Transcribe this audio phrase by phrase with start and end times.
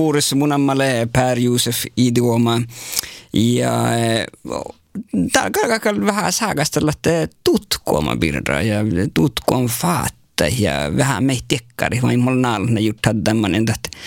[0.00, 2.62] Boris Munamale, Per Josef Idioma
[3.32, 3.72] ja
[5.32, 6.92] Tarkkaan vähän saakastella
[7.44, 8.78] tutkooma birra ja
[9.14, 10.14] tutkoon faat
[10.58, 13.98] ja vähän meitä tekkari, vai mulla naalna just tämmöinen, että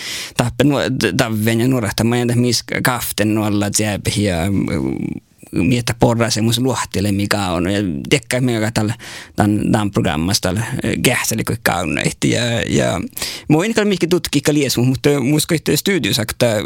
[1.16, 4.36] tappen ja nuorahta, mä entä missä kaften nuolla jääpä ja
[5.54, 7.70] mietä porra semmoisen luohtele mikä on.
[7.70, 8.94] Ja tekkä mikä tällä
[9.36, 10.64] tämän, tämän programmasta tällä
[11.02, 12.30] kähsäli kuin kauneitti.
[12.30, 13.00] Ja, ja
[13.48, 16.56] mä en kyllä mikä tutkikka lies, mutta musko yhteen studiossa, että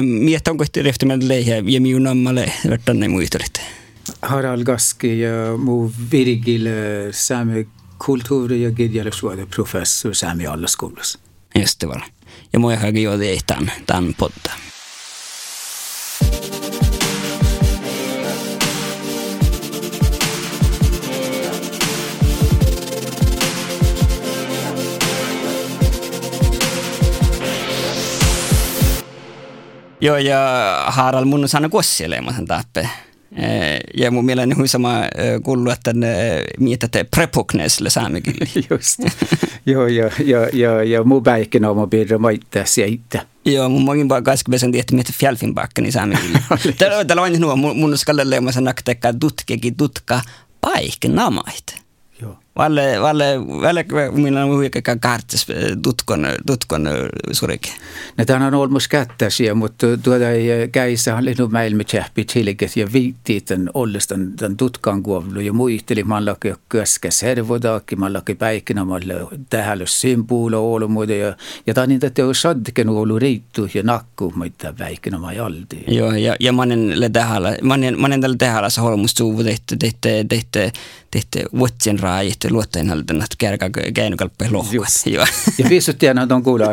[0.00, 3.60] mietä onko yhteen rehtimään leihin ja minun nammalle vertaan ne muistelit.
[4.22, 6.66] Harald Gaski ja mu Virgil
[7.10, 11.18] Sami kulttuuri- ja kirjallisuuden professor Sami Allaskoulussa.
[11.54, 12.02] Just det var.
[12.52, 14.69] Ja må jag höra det i tämän, tämän podden.
[30.00, 30.38] Joo, ja
[30.86, 32.88] Harald mun sana kosseleemasen tappe.
[33.96, 34.94] Ja mun mielestä hui sama
[35.42, 35.94] kuuluu, että
[36.58, 38.46] mietätte prepoknesille saamekille.
[38.70, 39.00] Just.
[39.66, 43.26] joo, ja, ja, ja, ja mun päikkinä on mun piirre maittaa siitä.
[43.44, 46.38] Joo, mun mogin vaan kaskipesen tietty miettä fjälfinbakkani saamekille.
[47.06, 50.20] Täällä on nuo, mun skalle leemasen naktekka tutkekin tutka
[50.60, 51.89] paikkinamaita.
[52.60, 57.72] Valle, Valle, Valle, meil on muidugi ka kaartes eh, tutkonna, tutkonna eh, suuregi.
[58.18, 62.76] no ta on olemas kätes ja mutta tuota ei käissä on lennu maailma tjähpit hilket
[62.76, 68.34] ja viittiit on olles tämän, tämän tutkan kuovlu ja muisteli mallaki jo köskäs hervodaki, mallaki
[68.34, 69.14] päikinä malle
[69.50, 74.74] tähällös symboolo olemuude ja ja ta on niitä teo sadken oulu riittu ja nakku mitä
[74.78, 75.84] päikinä maa jaldi.
[75.88, 80.08] Joo ja, ja manen le tähällä, manen, manen tälle tähällä se holmus tuuvu tehty, tehty,
[80.28, 80.78] tehty, tehty,
[81.10, 81.48] tehty, tehty,
[81.90, 82.49] tehty, tehty,
[83.94, 84.90] käinykalppe lohkat.
[85.06, 85.26] Joo.
[85.58, 86.64] Ja viisut tiedän, että on kuulla,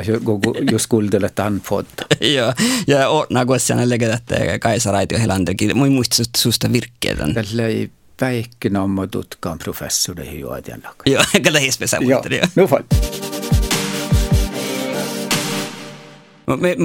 [0.71, 2.05] jos kuultele tämän fotta.
[2.35, 2.53] Joo,
[2.87, 7.27] ja Orna Kossiana legät, että Kaisa Raitio Helanderkin, mun muista susta virkkeitä.
[7.33, 12.35] Tällä ei päikkinamma tutkaan professori juodjan Joo, kada hispesä muisteli.
[12.35, 12.83] Joo, no fall.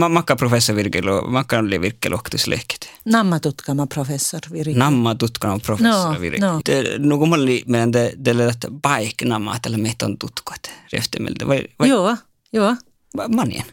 [0.09, 2.82] Makka professor Virkelo, makka oli virkkelohtuslehkit.
[3.05, 4.79] Namma tutkama professor Virkelo.
[4.79, 6.53] Namma tutkama professor no, Virkelo.
[6.53, 6.61] No.
[6.99, 11.47] no kun oli meidän te, teille että paik namma tällä meitä on tutkot rehtemiltä.
[11.47, 11.89] Vai, vai?
[11.89, 12.17] Joo,
[12.53, 12.77] joo.
[13.29, 13.65] Manien.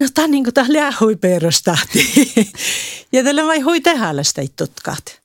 [0.00, 2.32] No tämä on niin kuin tämä lähui perustahti.
[3.12, 5.20] ja tällä vai hui tehdä sitä tutkat.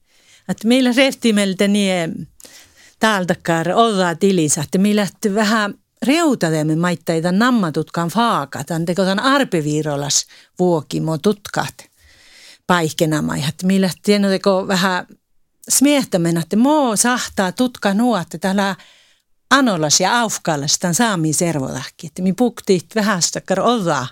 [0.49, 2.27] Että meillä rehtimiltä niin
[2.99, 3.35] täältä
[3.75, 5.73] olla tilissä, että meillä vähän–
[6.05, 10.25] reutademme maittaita nammatutkan faakat, anteko tämän arpeviirolas
[10.59, 11.73] vuokimo tutkat
[12.67, 15.07] paikkenamaihat, millä tiedätkö vähän
[15.69, 18.75] smiehtämään, että moo sahtaa tutka nuotte täällä
[19.51, 24.07] anolas ja aufkallas tämän saamiin servodahki, että mi puktiit vähästä kar olla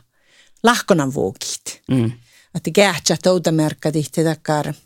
[0.64, 1.82] lahkonan vuokit.
[1.92, 2.12] Mm.
[2.56, 4.74] Että kähtsä toutamerkka tihti takar–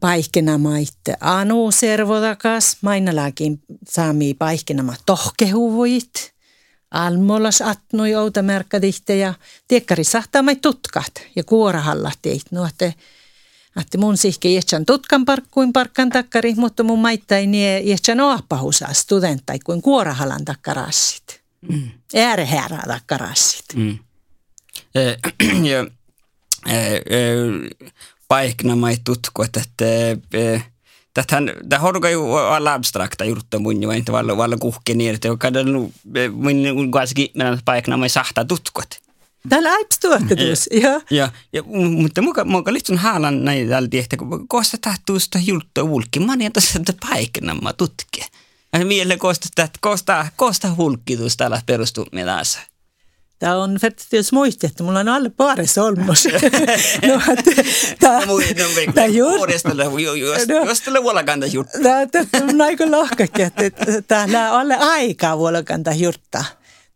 [0.00, 6.34] paikkenamaitte anu servodakas, mainalakin saami paikkenama tohkehuvuit,
[6.90, 9.34] almolas atnui outa merkkadihte ja
[9.68, 12.94] tiekkari sahtaa mai tutkat ja kuorahalla teit nuotte.
[13.80, 19.58] Että mun sihke jätsän tutkan parkkuin parkkan takkari, mutta mun maittai nie jätsän oappahusaa studenttai
[19.58, 21.40] kuin kuorahalan takkarassit.
[21.68, 21.90] Mm.
[22.14, 23.64] Äärehärä takkarassit.
[23.74, 23.98] Mm.
[24.94, 25.16] Eh,
[25.70, 25.86] ja,
[26.66, 27.00] eh, eh,
[28.28, 29.60] paiknamai tutku, että
[31.24, 35.28] tähän, tämä on ju alla abstrakta juttuja mun jo, että valla, valla kuhki niin, että
[35.38, 35.92] kadon
[36.72, 39.06] mun kuitenkin mennä paiknamai sahtaa tutkut.
[39.48, 41.00] Täällä äipstuotetus, joo.
[41.10, 44.16] Ja, ja, mutta muka, muka lihtsun haalan näin täällä että
[44.48, 48.26] kosta tahtuusta julttua ulkimaan, niin tässä paiknamma tutkia.
[48.72, 52.60] Ja mieleen kosta, että kosta, kosta hulkkitus täällä perustuu mielessä.
[53.38, 56.24] Tämä on faktiskt muisti, että mulla on alle paari solmus.
[57.08, 57.20] no,
[58.00, 58.18] tämä
[60.48, 61.78] no, jos tällä vuolakanta juttu.
[61.82, 66.38] Tämä on aika lohkakin, että täällä on alle aikaa vuolakanta juttu.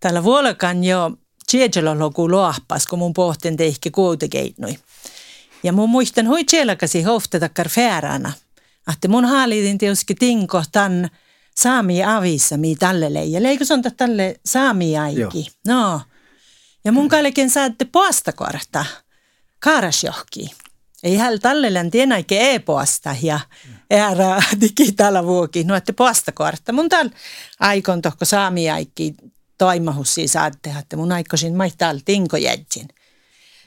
[0.01, 1.11] Täällä vuolakan jo
[1.51, 4.79] Tjejelon loku loahpas, kun mun pohtin teihki kuutekeinoi.
[5.63, 8.33] Ja mun muistan hui tjelakasi hoftetakar fäärana.
[8.93, 11.09] Että mun haalitin tietysti tinko tämän
[11.57, 13.43] saami avissa mi tälle leijä.
[13.43, 15.49] Leikö on tälle saami aiki?
[15.67, 16.01] No.
[16.85, 18.85] Ja mun kallekin saatte poastakorta
[19.59, 20.51] kaarasjohki.
[21.03, 23.41] Ei hän tallellen tienäike e-poasta ja
[23.91, 26.73] ära digitaala vuoki nuotte poastakorta.
[26.73, 27.09] Mun tal
[27.61, 29.15] aikon tohko saami aikki
[29.59, 32.89] toimahussi saatte, että mun aikoisin maittaa tinko jätsin.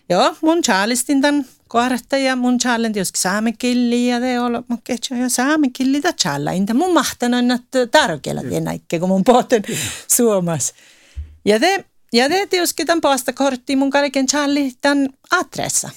[0.09, 5.15] Joo, mun chaalistin tämän kohdasta ja mun challenge jos saamekilli ja te olla, mä ketsä
[5.15, 6.51] ja saamekilli ta challa.
[6.51, 9.63] Inta mun mahtanan, että tarkella tienäike, kun mun pohten
[10.07, 10.73] suomas.
[11.45, 15.89] Ja te ja det tietysti tämän postakortti mun kaiken Charlie tämän adressa.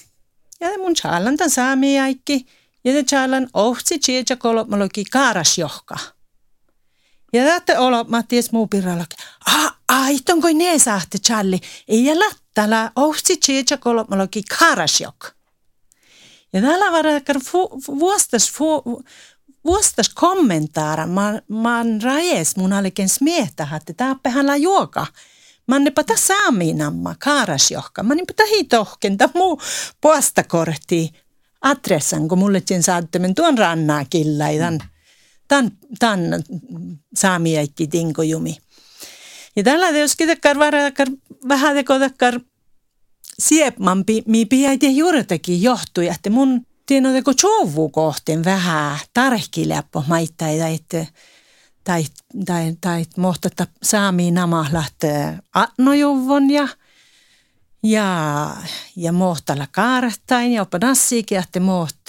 [0.60, 2.46] Ja mun Charlan tämän saami aikki.
[2.84, 5.96] Ja te Charlan ohtsi tsietsä kolmologi kaarasjohka.
[7.32, 9.14] Ja tätä olo, mä ties muu pirralogi.
[9.46, 11.60] Ah, aiton kuin ne saatte Charlie.
[11.88, 15.28] Ei ja lattala ohtsi tsietsä kolmologi kaarasjohka.
[16.52, 17.36] Ja täällä varakar
[17.86, 18.52] vuostas,
[19.64, 25.06] vuostas kommentaara, man, man rajes mun aliken smietä, että täppähän la juoka.
[25.66, 28.02] Man ne pata saaminamma, kaarasjohka.
[28.02, 29.60] Man ne pata hitohkenta muu
[30.00, 31.12] postakortti
[31.60, 34.44] adressan, kun mulle sen saattemen tuon rannaa killa.
[34.58, 34.80] Tämän,
[35.48, 36.44] tämän, tämän
[37.14, 38.56] saamiaikki tinkojumi.
[39.56, 41.08] Ja tällä teoskin takkar varakar
[41.48, 42.40] vähän teko takkar
[43.38, 51.06] siepman mi piäiti juurtakin johtui, että mun tiedän chovu kohteen vähän tarkkiläppö maittai, että
[51.86, 52.04] tai,
[52.46, 56.68] tai, tai mohtata saamiin nämä lähtee atnojuvon ja
[57.82, 58.50] ja,
[58.96, 62.00] ja mohtalla kaarahtain ja oppa nassiikin, että moht,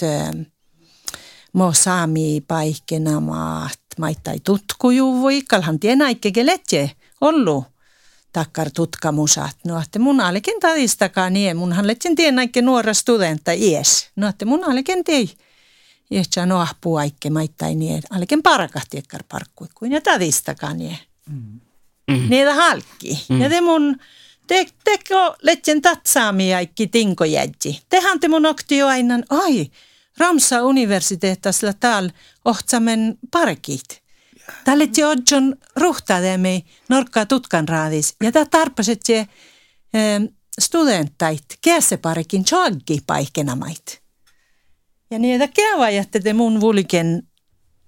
[1.52, 6.90] mo saami paikkena maat maittai tutkujuvui, kalhan tienaikke keletje
[7.20, 7.64] ollut
[8.32, 9.56] takkar tutkamusat.
[9.66, 14.10] No, että mun alikin tadistakaan niin, munhan letsin tienaikke nuora studenta ies.
[14.16, 15.28] No, että mun alikin tei.
[16.10, 20.98] Jehtsä no ahpuu aikke maittai niin, alikin parakahti ekkar parkkui kuin ja tadistakaan niin.
[21.28, 21.60] Mm.
[22.28, 23.24] Niitä halkki.
[23.28, 23.40] Mm.
[23.40, 23.96] Ja te mun
[24.46, 27.80] te, teko letjen tatsaami aikki tinko jädji.
[27.88, 29.70] Tehän te mun okti aina, ai,
[30.18, 32.10] Ramsa universiteettasla täällä
[32.44, 34.02] ohtsamen parkit.
[34.64, 38.14] Tälle te odjon ruhtademi norkkaa tutkan raadis.
[38.22, 39.28] Ja tää tarpaset se eh,
[40.60, 44.02] studentait käseparikin chaggi paikkenamait.
[45.10, 47.22] Ja niitä kävajatte te mun vulken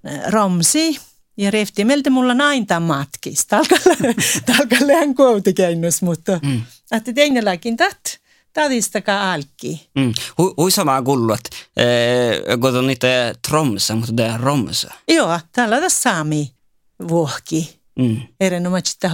[0.04, 1.00] eh, romsi
[1.36, 3.46] ja refti meiltä mulla nainta matkis.
[3.46, 6.62] Talkalle hän koutikennus, mutta mm.
[6.92, 8.20] että teinelläkin tat.
[8.52, 9.90] Tadistakaa alki.
[9.94, 10.12] Mm.
[10.38, 11.50] Hui sama kullu, että
[12.60, 14.94] kun on niitä tromsa, mutta det är romsa.
[15.08, 16.52] Joo, täällä on saami
[17.08, 17.80] vuohki.
[17.98, 18.20] Mm.
[18.40, 19.06] Erinomaisesti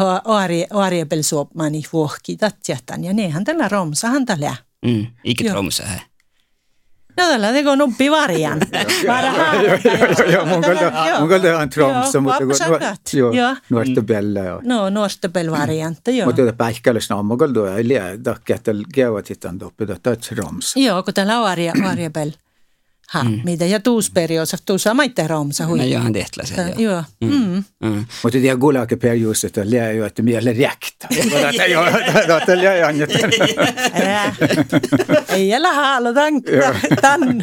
[0.71, 4.57] Ariebel suopmani vuohki tatjatan ja nehän tällä romsahan tällä.
[4.87, 5.07] Mm.
[5.25, 5.83] Ikä tromsa
[7.17, 7.27] här.
[7.27, 8.61] No tällä teko nuppi varjan.
[10.33, 10.63] Joo, mun
[11.29, 14.61] kalta on Tromsø, mutta joo, nuorta bella.
[14.63, 16.27] No, nuorta bell varianta, joo.
[16.27, 18.37] Mutta päihkäläs no, mun kalta on liian, että
[18.95, 20.81] käyvät sitten toppi, että on Tromsø.
[20.81, 21.57] Joo, kun täällä on
[22.13, 22.31] bell.
[23.09, 23.41] Ha, mm.
[23.45, 25.79] mitä ja tuusperiodsa, tuussa maitte romsa hui.
[25.79, 27.05] No johan tehtlä se, joo.
[27.21, 27.31] Mm.
[27.31, 27.65] Mm.
[27.83, 28.07] Mm.
[28.23, 31.09] Mutta tiedä kuulake perius, että liian jo, että miele räktä.
[31.25, 31.87] Mutta joo,
[32.39, 33.11] että liian annat.
[35.29, 36.43] Ei älä haalo tämän,
[37.01, 37.43] tämän,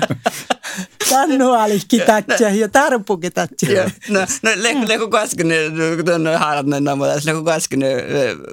[1.09, 3.91] tämän nuolikki tatsia ja tarpuki tatsia.
[4.09, 4.51] No, no
[4.87, 5.47] leku kasken,
[5.95, 7.81] kun haarat näin nammoja, leku kasken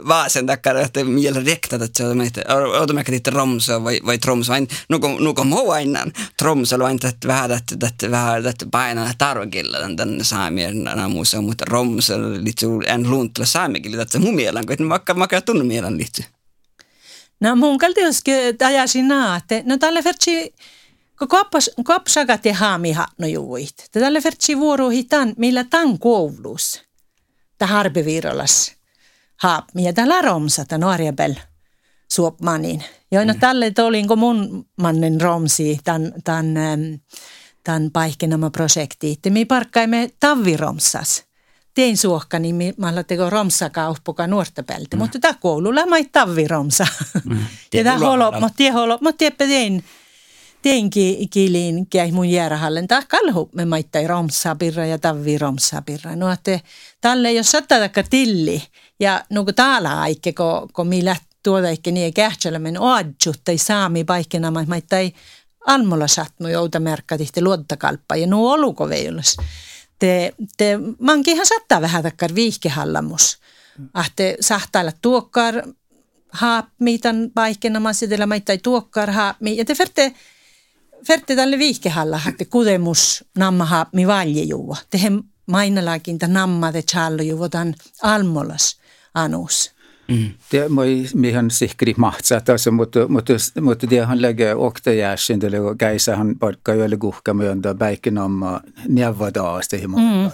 [0.08, 2.06] vaasen takkara, että miele räktä tatsia,
[2.81, 4.69] otamme että romsa vai, vai tromsa, vain
[5.19, 6.06] nuko, muu aina,
[6.39, 12.15] tromsa vain että vähän että että vähän että paina tarvokilla tämän saamien namussa mutta romsa
[12.19, 16.25] liittyy en luuntla saamikilla että mun mielen kun vaikka vaikka tunnu mielen liittyy.
[17.41, 18.34] No mun kalti joskin
[18.67, 20.55] ajasin naatte no tälle vertsi
[21.20, 26.82] kun koppas kopsagat ja haamiha no juuit tälle vertsi vuorohi tan millä tan koulus
[27.58, 28.72] ta harbevirolas
[29.36, 30.15] haap ja tällä
[30.69, 31.12] ta nuoria
[32.12, 36.55] suopmanin Joo, no tälle olin kun mun mannen romsi tämän, tämän,
[37.65, 39.19] tämän paikkenama projekti.
[39.31, 41.24] Me parkkaimme taviromsas.
[41.74, 44.98] Tein suohkani, niin mä teko romsa kauppuka nuorta pelti, mm.
[44.98, 46.86] mutta tämä koululla mä taviromsa.
[47.24, 47.39] Mm.
[47.74, 49.44] ja tämä holo, mutta tie holo, mutta tiedäpä
[50.62, 52.88] tein, tein kiiliin käy mun jäärähallen.
[52.88, 56.17] Tämä kalhu me maittai romsa pirra ja tavi romsa pirra.
[56.17, 56.60] No, että
[57.00, 57.79] tälle jos sattaa
[58.10, 58.62] tilli
[59.00, 61.05] ja nuku täällä aikke, kun, kun mi
[61.43, 65.12] tuoda ehkä niin kähtsälmen oadjut saami paikkena, mä tai
[65.67, 69.36] almolla satnu jouta merkka tihti luottakalppa ja nuo oluko veilas.
[69.98, 73.38] Te, te mankihan sattaa vähän takkar viihkehallamus.
[73.94, 75.62] Ahte sahtailla tuokkar
[77.02, 79.56] tämän paikkena, mä sitellä tai tuokkar haapmi.
[79.56, 80.14] Ja te ferte,
[81.07, 84.77] ferte tälle viihkehalla, että kudemus namma haapmi valjejuva.
[84.91, 88.77] Tehen mainalakin tämän namma te challo juvotan almolas
[89.15, 89.71] anus.
[90.10, 90.31] Mm.
[90.52, 95.50] Det moi mihan sihkri mahtsat alltså mutta mutta mutta det han lägger okta jäsin det
[95.50, 100.31] lägger geisa han parkka jo guhka myöntä bäikin amma nevadaasta himo mm.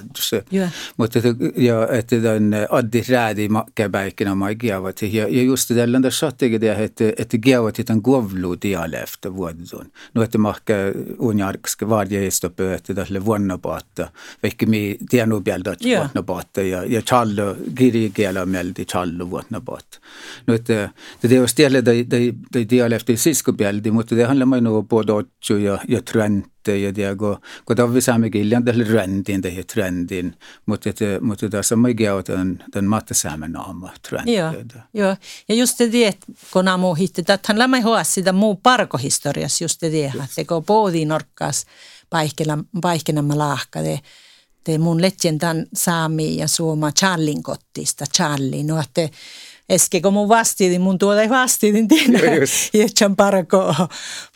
[0.96, 1.18] mutta
[1.56, 1.88] ja.
[1.88, 7.12] että den addi räädi makke bäikin amma giavat ja ja just landa sattige det että
[7.18, 14.08] että giavat den govlu dialekt vuodun no että makke unjarkske varje istopö että tälle vuonnapatta
[14.42, 16.84] vaikka mi tienu bielda vuonnapatta ja.
[16.84, 17.02] ja.
[17.02, 20.00] Challo giri giela meldi challo vuonna bort.
[20.46, 25.12] Nyt det är stället de de de dialekti siskopieldi, mutta det handlar man nog både
[25.12, 29.58] otju ja ja trente ja det går går då vi samma giljan det trendin det
[29.58, 34.28] är trendin mutta det mutta det som jag gör den den matte samma namn trend.
[34.28, 34.52] Joo,
[34.92, 35.16] joo.
[35.46, 36.18] Ja just det,
[36.52, 41.04] kun aamu hittet, että hän lämmä hoa sitä muu parkohistoriassa just det, että kun poodi
[41.04, 41.66] norkkaas
[42.80, 44.00] paikkenamma laahka, det,
[44.66, 49.08] det mun legendan saami ja suoma Charlin kottista, Charlie, no että
[49.68, 52.18] Eske kun mun vastiitin, mun tuolla ei vastiitin tiedä,
[52.74, 53.74] jätsän parko,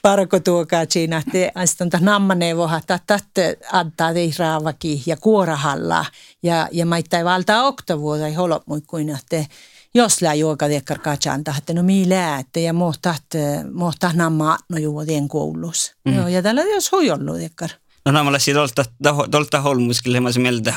[0.03, 6.05] parko tuokaa siinä, että sitten on nammaneuvoha, tätte antaa tei raavaki ja kuorahalla
[6.43, 9.45] ja, ja maittai valtaa oktavuota ei holop mui kuin, että
[9.95, 13.25] jos lää juoka tiekkar katsan että no mii läätte ja mohtat,
[13.73, 15.95] mohtat namma no juodien koulussa.
[16.05, 16.17] Mm.
[16.17, 17.71] Joo, ja tällä jos hui ollut tiekkar.
[18.07, 18.85] No nämä olisi tuolta,
[19.31, 19.63] tuolta
[20.33, 20.73] se mieltä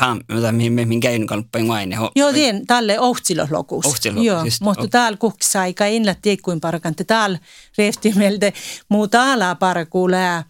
[0.52, 1.98] mihin mihin käyn kalppain aine.
[2.16, 3.00] Joo, tien tälle.
[3.00, 3.86] Ohtsiloslokus,
[4.24, 7.40] Joo, mutta täällä kukksa aika inla tiekkuin parakan, että täällä
[7.78, 8.52] rehti mieltä
[8.90, 10.44] muu täällä parakuulää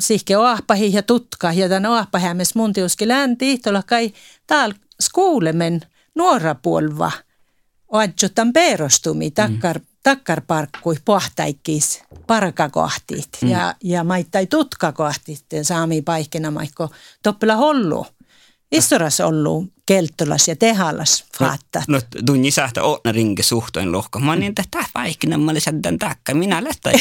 [0.00, 4.12] sihke oahpahi ja tutka ja tämän oahpahämmes mun tiuski länti, tuolla kai
[4.46, 5.80] täällä skuulemen
[6.14, 7.12] nuora puolva.
[7.88, 13.48] Oadjotan perostumi takkar mm takkarparkkui pohtaikkiis parkakohtit mm.
[13.48, 16.90] ja, ja maittai tutkakohtit saami paikkina maikko
[17.22, 18.06] toppela hollu.
[18.72, 21.82] Istoras ollut kelttolas ja tehallas faattat.
[21.88, 24.18] No, no tunni sähtä ootna rinke suhtoin lohko.
[24.18, 26.34] Mä niin, että tämä vaikkina mä olin säddän takka.
[26.34, 26.92] Minä lähtän.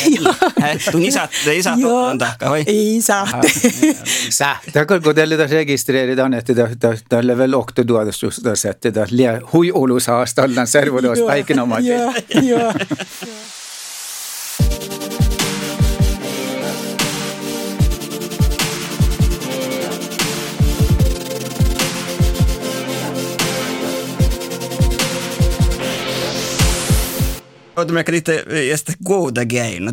[0.92, 1.78] Tunni sähtä, ei saa
[2.20, 2.64] takka, vai?
[2.68, 3.28] Ei saa.
[4.30, 6.54] Sähtä, kun teille tässä rekisteröidä on, että
[7.10, 9.06] tällä vielä okto tuotus just tässä, että tämä
[9.54, 11.94] hui olusaasta ollaan servodos vaikina omakin.
[12.44, 12.74] Joo,
[27.80, 27.82] joo.
[27.82, 29.82] Joutumme lite just goda grejer.
[29.82, 29.92] No,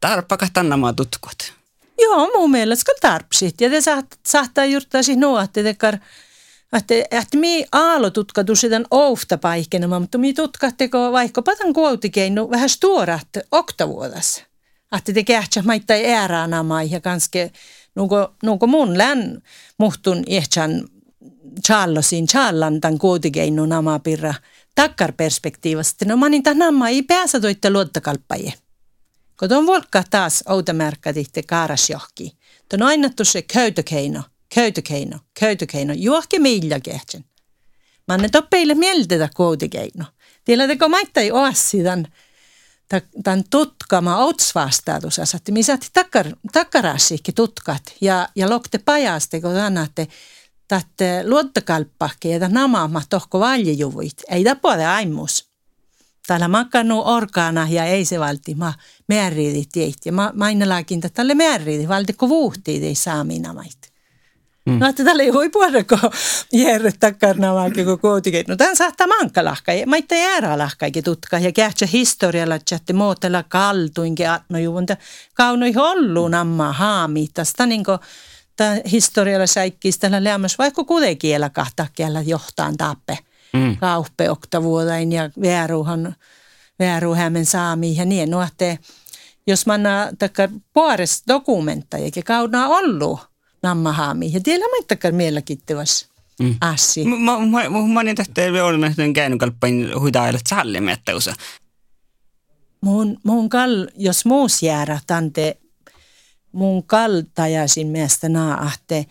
[0.00, 1.52] tarppakas tannamaa tutkot.
[1.98, 3.60] Joo, mun mielestä kyllä tarpsit.
[3.60, 5.98] Ja te saat, saattaa juurtaa siis nuotte, että
[6.76, 12.68] että, että mi aalo tutkatu sitä oufta paikkenemaan, mutta mi tutkatteko vaikka patan kuotikeinu vähän
[12.68, 14.44] stuorat oktavuodas.
[14.98, 17.50] Että te kähtsä maittaa ääränä mai ja kanske
[17.94, 19.42] nuko, nuko mun län
[19.78, 20.84] muhtun ehtsän
[21.66, 23.66] challosin challan tämän kuotikeinu
[24.76, 26.04] namapirra takkarperspektiivasta.
[26.04, 28.52] No niin nämä ei pääse toitte luottakalppajia.
[29.38, 32.36] Kun on volkka taas outamärkaditte kaaras johki.
[32.68, 34.22] Tuon aina se köytökeino,
[34.54, 37.24] köytökeino, köytökeino, juohke millä kehtsen.
[38.08, 40.04] Mä annan toppeille mieltetä koutikeino.
[40.44, 41.52] Tiedä, kun mä ei ole
[42.88, 50.08] tämän, tämän tutkama outsvastaatus, että missä takkar, takkarassiikki tutkat ja, ja lokte pajaste, kun annatte,
[50.70, 54.22] että luottokalppahke ja namaama tohko valjejuvuit.
[54.28, 55.50] Ei tapoa aimus.
[56.26, 58.74] Täällä makannut orkaana ja ei se valti ma
[59.08, 59.96] määriidi tieit.
[60.04, 63.96] Ja ma mainelakin, että tälle määriidi valti ko vuhtii ei saa minä mait.
[64.66, 64.78] Mm.
[64.78, 66.10] No, että tällä ei voi puhuta, kun
[66.52, 68.44] järre takkarna vaikka kun kuitenkin.
[68.48, 69.72] No, tämän saattaa mankalahka.
[69.86, 74.96] Mä itse jäädä lahkaikin tutka ja kähtsä historialla, että muotella kaltuinkin atno juvunta.
[75.34, 77.28] Kaunoi hollu namma haami.
[77.34, 77.98] Tästä niin kuin
[78.56, 83.18] tämä historialla säikkistä tällä lämmössä, vaikka kuitenkin kahta kielä johtaan tappe.
[83.52, 83.76] Mm.
[83.76, 86.16] Kauppe oktavuodain ja vääruuhan,
[86.78, 88.30] vääruuhämen saami ja niin.
[88.30, 88.76] No, että
[89.46, 89.78] jos mä
[90.18, 93.20] takka puolesta dokumentteja, eikä kauna ollut
[93.62, 94.32] nammahaami.
[94.32, 96.16] Ja tiedä mä takka mielenkiintoista.
[96.40, 96.56] Mm.
[96.60, 97.04] Assi.
[97.04, 98.42] Mä, mä, mä, mä olen tästä
[98.98, 101.34] olen käynyt kalppain huidailla sallimettausa.
[102.80, 105.58] Mun, mun kal, jos muus jäädä tante
[106.56, 109.06] mun kaltajaisin mielestä naahte.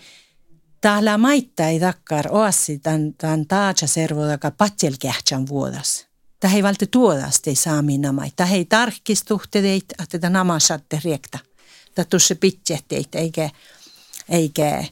[0.81, 6.07] Täällä maittaa ei takkar oassi tämän, tämän taatsa servodaka patjelkähtsän vuodas.
[6.39, 8.31] Tämä ei valti tuodas ei saa minä mai.
[8.35, 11.39] Tämä ei tarkistuhte teitä, että tämä nama saatte riekta.
[11.95, 13.49] Tämä tuossa pitse teitä, eikä,
[14.29, 14.85] eikä,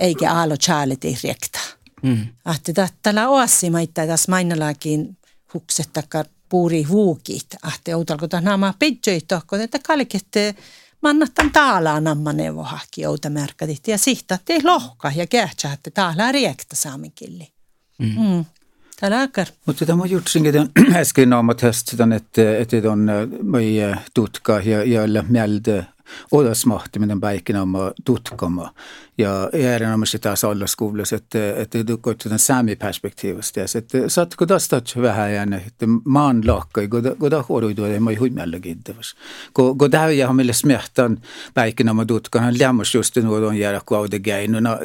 [0.00, 1.58] eikä aalo chaalit ei riekta.
[2.02, 2.26] Mm.
[2.56, 5.18] Että täällä oassi maittaa tässä mainalakin
[5.54, 7.46] hukset takkar puuri huukit.
[7.76, 8.74] Että outalko tämä nama
[9.28, 10.54] tohko, että kalkette
[11.02, 17.48] mannattan taalaa namma neuvohahki outamärkätit ja sihtatti lohka ja kähtsäätte taalaa riekta saaminkilli.
[17.98, 18.06] Mm.
[18.06, 18.44] Mm.
[19.00, 19.46] Täällä aikar.
[19.66, 20.54] Mutta tämä jutsinkin
[20.94, 23.08] äsken om att höstan että että on
[23.42, 23.76] mai
[24.14, 25.84] tutka ja ja mieltä
[26.32, 28.74] odasmahtiminen päikinäma tutkama.
[29.18, 33.60] Ja erinomaisesti taas olla skoulassa, että, että koitetaan sami perspektiivista.
[33.60, 38.60] Ja että saatko tästä vähän jäänyt, että maan lahkai, kun tämä huoruituu, ei mai huimällä
[38.60, 39.14] kiintäväs.
[39.54, 41.18] Kun tämä ei ole meille smehtan
[41.54, 44.78] päikinäma tutkan, hän lämmäs just nuo on jäädä kuaude geinuna,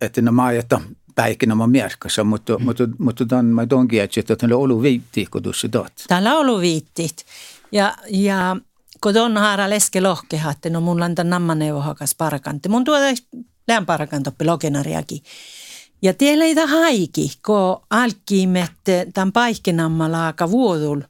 [0.00, 0.80] että nämä maajata
[1.16, 2.64] päikinä mierkassa, mutta, mm.
[2.64, 5.92] mutta, mutta tämän mä tonkin, että on ollut viitti, kun tuossa tot.
[6.08, 7.24] Täällä on ollut viittit.
[7.72, 8.56] Ja, ja
[9.02, 12.68] kun on haara leske lohkehatte, no mun lanta nammaneuvo hakas parakantti.
[12.68, 13.04] Mun tuota
[13.68, 15.22] lään parakantoppi lokenariakin.
[16.02, 21.00] Ja tiellä ei haiki, kun alkiimette tämän paikkenammalla aika vuodul.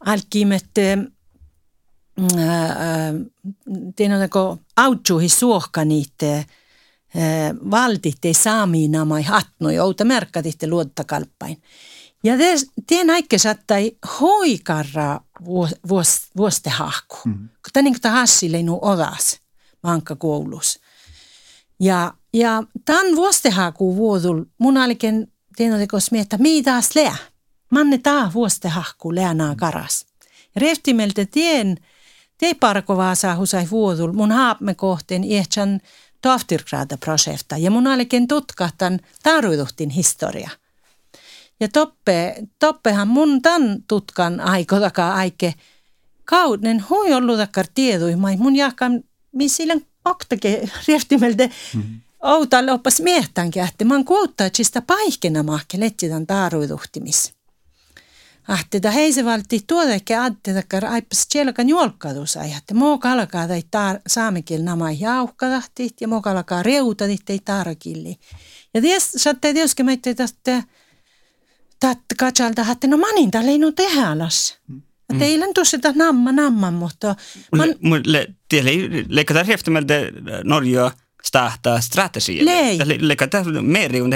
[0.00, 0.98] Alkiimette
[3.96, 4.38] tiedätkö,
[4.76, 6.44] autsuihin suohka niitä
[7.70, 11.62] valtitte saamiinamai hatnoi, outa merkkatitte luottakalppain.
[12.24, 12.34] Ja
[12.86, 15.20] tien aikke sattai hoikarra
[16.36, 17.16] vuoste hahku.
[17.24, 17.34] Mm.
[17.34, 19.40] Kun tämä niin hassille nu odas
[19.82, 20.80] vankka koulus.
[21.80, 27.16] Ja, ja tämän vuostehahku vuodul mun aliken tiedätkö miettä, mitä lää.
[27.70, 30.06] Manne taa vuostehahku läänaa karas.
[30.56, 31.76] Reftimeltä tien,
[32.38, 35.80] te parkovaa saa husai vuodul mun haapme kohteen iähtsän
[37.00, 40.50] projekta ja mun aliken tutkahtan taruiduhtin historia.
[41.60, 45.54] Ja toppe, toppehan mun tan tutkan aiko takaa aike
[46.24, 52.00] kauden hui ollut takkar tiedui, mai mun jakan missilän oktake rieftimeltä mm-hmm.
[52.22, 57.32] outalle oppas miehtänkin, että mä oon kuuttaa, että sitä paikena mahke letsitän taruiduhtimis.
[58.48, 66.00] Ahteda heisevalti tuodekke addetakkar aipas tjelkan juolkadusai, että muu kalkaa tai taar, saamekil nama jauhkadahtit
[66.00, 68.16] ja muu kalkaa reutadit ei taarakilli.
[68.74, 70.62] Ja ties, saatte tietysti meitä tästä
[71.80, 74.58] tätä katsalta, että no manin tällä ei no tehdä alas.
[74.68, 74.82] Mm.
[75.18, 77.16] Teillä on tuossa namma namma, mutta...
[77.56, 78.02] Man...
[78.48, 78.68] Tiedä,
[79.08, 79.94] leikataan häftämältä
[80.44, 80.90] Norja
[81.24, 82.44] stahtaa strategiaa.
[82.44, 82.78] Lei.
[82.98, 84.10] Leikataan meriun,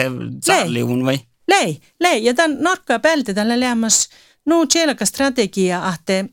[0.44, 1.20] salliun vai?
[1.48, 2.24] Lei, lei.
[2.24, 4.08] Ja tämän norkkaa päältä tällä lämmäs
[4.46, 6.24] nu tjelka strategia, että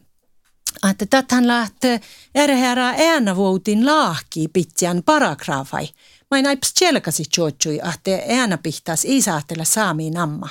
[0.89, 1.99] että täthän lähtee
[2.35, 5.87] erheärää äänävuotin laahki pitsiän paragrafai.
[6.31, 10.49] Mä en aips tjelkasi tjotsui, että äänä pihtas isaahtella saamiin namma.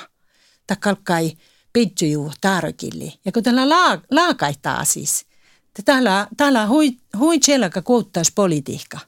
[0.69, 1.31] Takkalkai
[1.73, 3.13] pitsyjuu tarkilli.
[3.25, 5.25] Ja kun tällä laa, laakaittaa siis,
[5.85, 7.81] täällä, täällä hui, hui tjelka
[8.35, 8.99] politiikka.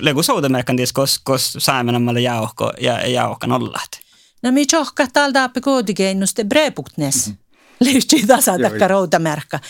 [0.00, 4.00] Legu soudamerkan ties, kos, kos saamen jauhko ja jauhkan ollat.
[4.42, 7.26] No mi tjohka täältä appi koodikennuste brepuktnes.
[7.26, 7.38] Mm-hmm.
[7.80, 9.60] Lysti tasa takka routamerkka.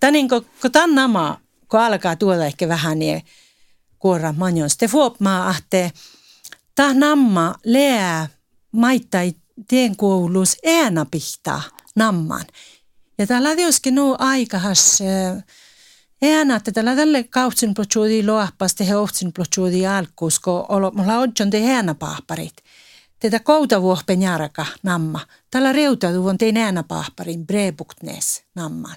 [0.00, 3.22] Tämä niin kun, kun tämän nama, kun alkaa tuoda ehkä vähän niin
[3.98, 5.90] kuora manjon, sitten huomaa, että
[6.74, 8.28] tämä namma leää
[8.72, 9.32] maittai
[9.68, 11.62] tien koulus äänä pihtaa
[11.96, 12.44] namman.
[13.18, 14.98] Ja täällä tietysti nuo aikahas
[16.22, 21.70] äänä, että täällä tälle kautsin plotsuudi loahpas tehe ohtsin plotsuudi alkuus, kun mulla on te
[21.70, 22.54] äänä pahparit
[23.22, 25.20] tätä koutavuohpen jarka namma.
[25.50, 28.96] Tällä reutatu tein äänä pahparin brebuktnes namman.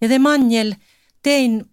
[0.00, 0.74] Ja te manjel
[1.22, 1.70] tein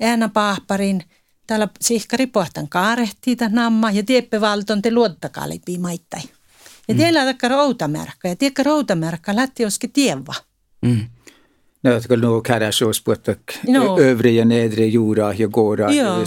[0.00, 1.04] äänä pahparin
[1.46, 6.22] täällä sihkari pohtan kaarehtii namma ja tieppe valton te luottakalipi maittai.
[6.88, 6.98] Ja mm.
[6.98, 10.34] teillä takka routamerkka ja routamerkka lähti joskin tieva.
[10.82, 11.06] Mm.
[11.84, 13.14] No, jag skulle nog kalla så på
[13.62, 14.00] no.
[14.00, 15.92] övre och nedre jorda ja gårda.
[15.92, 16.24] Ja.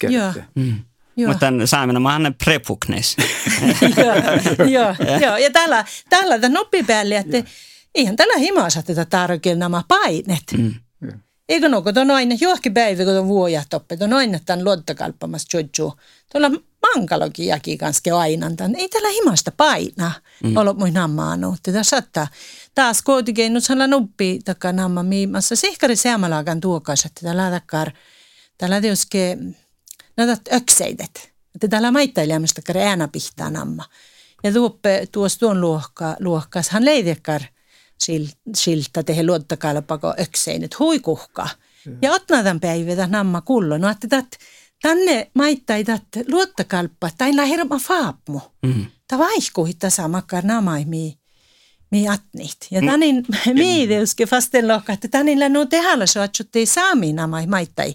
[0.00, 0.34] Ja.
[0.54, 0.74] Mm.
[1.14, 1.32] Joo.
[1.32, 3.16] Mutta saamenomaahan on prepuknes.
[3.96, 4.14] joo,
[4.68, 7.42] joo, joo, ja tällä, tällä tämän noppipäälle, että
[7.94, 10.44] ihan tällä himassa tätä tarkilla nämä painet.
[10.58, 10.74] Mm.
[11.50, 15.58] Eikö no, kun on aina johonkin päivä, kun on vuojat oppe, on aina tämän luottakalppamassa
[15.58, 15.96] jojo.
[16.32, 16.50] Tuolla
[16.82, 20.12] mankalokin jäki kanssa aina, ei tällä himasta paina.
[20.44, 20.56] Mm.
[20.56, 21.56] Ollut mun nammaanu.
[21.62, 22.26] Tätä saattaa.
[22.74, 25.56] Taas kuitenkin nyt sellainen nuppi takaa namma miimassa.
[25.56, 27.90] Sihkari seamalaakan tuokas, että tällä takkar,
[28.58, 29.18] tällä tietysti
[30.16, 31.32] näitä ökseidet.
[31.54, 33.84] Että täällä maittailemasta ääna pihtaa namma.
[34.44, 37.42] Ja tuoppe, tuossa tuon luokka, luokkas hän leidekar
[38.56, 41.48] siltä tehe luottakalpako ökseinet huikuhka.
[42.02, 43.78] Ja otnadan päivä namma kullo.
[43.78, 44.22] No että
[44.82, 48.40] tänne maittai tät luottakalppa, tai la herma faapmu.
[48.66, 48.86] Mm.
[49.08, 52.56] Ta vaihkuhi tasa makkar namai mi atnit.
[52.70, 53.54] Ja tänin mm.
[53.54, 57.94] miideuske fasten lohka, että tänillä no tehällä soatsutti saami namai maittai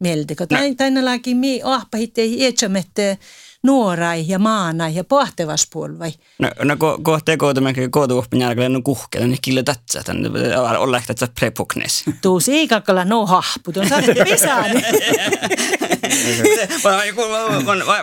[0.00, 0.46] mieltikö.
[0.46, 3.18] Tai tänälläkin mi ahpahit ei ietsämette
[3.62, 6.12] nuorai ja maanai ja pohtevas puolvai.
[6.38, 10.32] No, no ko, kohte kootumäkin kootuoppin jälkeen no kuhkele, niin kyllä tätsä, tämän
[10.78, 12.04] olla ehkä tätsä prepuknes.
[12.22, 13.86] Tuu siikakalla no hahpu, tuon
[14.24, 14.82] pisaani.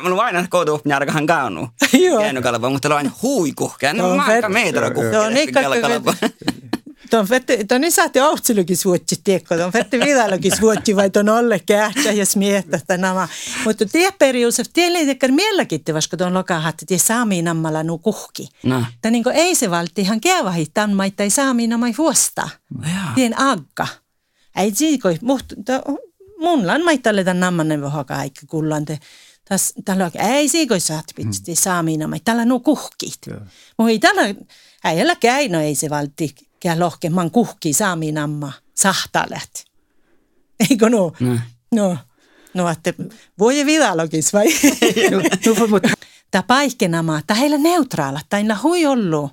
[0.02, 1.70] Mulla on aina kootuoppin jälkeen käynyt.
[2.20, 3.98] Käynyt kalpa, mutta on hui kuhkeen.
[3.98, 5.14] No, mä aika meitä kuhkeen.
[5.14, 5.50] Joo, niin
[7.14, 12.12] Tuon fette, tuon saatte ohtselukin suotsi tiekko, tuon fette vidalukin suotsi vai tuon olle kähtsä
[12.12, 13.28] ja smiettä että nämä.
[13.66, 18.50] Mutta tie periuusef, tie leitekär mielläkitte, vaska tuon lokahatti, tie saamiin ammalla nu kuhki.
[18.64, 18.86] No.
[19.02, 22.50] Tai niin ei se valti ihan kevahi, tämän maita ei saamiin ammai vuosta.
[23.16, 23.88] Tien agga.
[24.56, 25.56] Ei siikoi, mutta
[26.40, 29.00] mun lan maittalle tämän nammanen vohaka aikka kullante.
[29.50, 33.20] Tas, tällä ei siikoi saat pitsti saamina, mutta tällä nuo kuhkit.
[33.78, 34.22] Mutta ei tällä,
[34.86, 39.66] ei jällä käino ei se valti, kää lohke, man kuhki saaminamma sahtalet.
[40.70, 41.12] Eikö no?
[41.20, 41.40] No.
[41.76, 41.98] No,
[42.54, 42.94] no että
[43.40, 44.46] voi vidalogis vai?
[46.32, 49.32] Tämä paikkenama, tämä heillä neutraala, taina hui ollut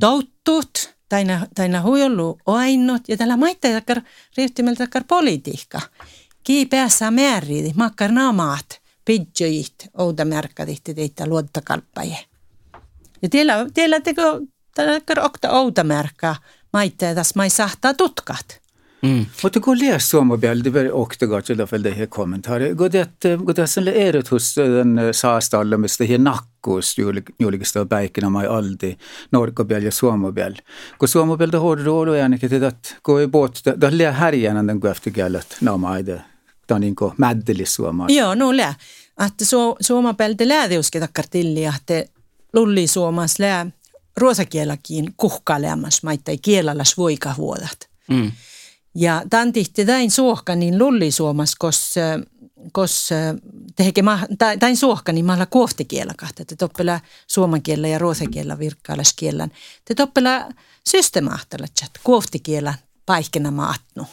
[0.00, 3.80] touttut, taina, taina hui ollut ainut, ja tällä maittaa
[4.78, 5.80] takkar politiikka.
[6.44, 12.18] Kiipeässä määriidi, makkar namaat, pidjoit, outa märkadihti teitä luottakalppaje.
[13.22, 14.22] Ja tiellä, tiellä teko,
[14.74, 16.36] takkar okta outa märkää,
[16.72, 18.64] maittaa tässä mai sahtaa tutkat.
[19.04, 19.26] Mm.
[19.42, 22.74] Mutta kun läs Suomabjäll, det var också gott i alla fall det här kommentarer.
[22.74, 26.96] Går det, går det sen är hos den saastalle, mistä här nakkus
[27.38, 28.96] julkista päikinä mai aldi
[29.30, 30.54] Norkobjäll ja Suomabjäll.
[30.98, 34.80] Kun Suomabjäll det har då då ainakin että kun ei båt, det lää härjänä den
[34.80, 36.22] går efter gället namaide.
[36.66, 38.06] Tämä on niin mäddelis suomaa.
[38.10, 38.74] Joo, no lää.
[39.26, 42.04] Että su, suomapelti läätiuski takkar tilli, että
[42.52, 43.66] lulli suomas lää
[44.16, 47.88] ruosakielakin kuhkailemas maittai kielalas voikahuodat.
[48.08, 48.32] Mm.
[48.94, 51.94] Ja tämän tihti tain suohka niin lulli suomas, kos,
[52.72, 53.10] kos
[53.76, 54.18] teheke ma,
[54.60, 59.50] tain suohka niin mahla kuoftikielä kahta, te toppela suomakielä ja ruosakielä virkkailaskielän.
[59.84, 60.48] Te toppela
[60.86, 62.74] systemahtella chat, kuoftikielä
[63.06, 64.06] paikena maatnu.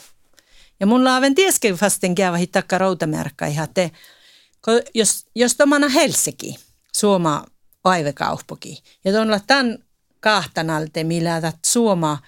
[0.80, 3.90] Ja mun laaven tieske vasten käyvä hitakka routamerkka ihan te,
[4.94, 6.56] jos, jos tomana Helsinki,
[6.96, 7.44] Suoma
[7.84, 9.78] aivekauppoki, ja tuolla tämän
[10.22, 12.18] kahtanalte, millä Suoma–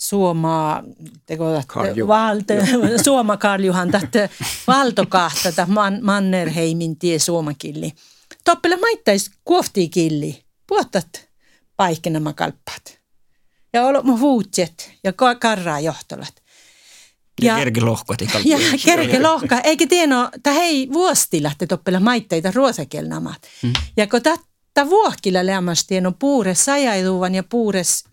[0.00, 0.82] Suoma,
[1.26, 2.08] teko Karju.
[2.08, 2.66] valte,
[3.04, 4.28] Suoma Karjuhan tätä
[4.66, 7.92] valtokahta, tätä man, Mannerheimin tie Suomakilli.
[8.44, 11.28] Toppele maittais kuoftikilli, puottat
[11.76, 13.00] paikkenamma kalppat.
[13.72, 16.34] Ja olemme huutset ja ka- karraa johtolat.
[17.42, 22.50] Ja, ja kerki lohkoti Ja kerke lohka, eikä tieno, että hei vuosti lähti toppele maitteita
[22.54, 23.42] ruosakelnamat.
[23.62, 23.72] Mm.
[23.96, 24.49] Ja kun tätä
[24.90, 28.04] vuohkilla lämmäs tieno puures sajaiduvan ja puures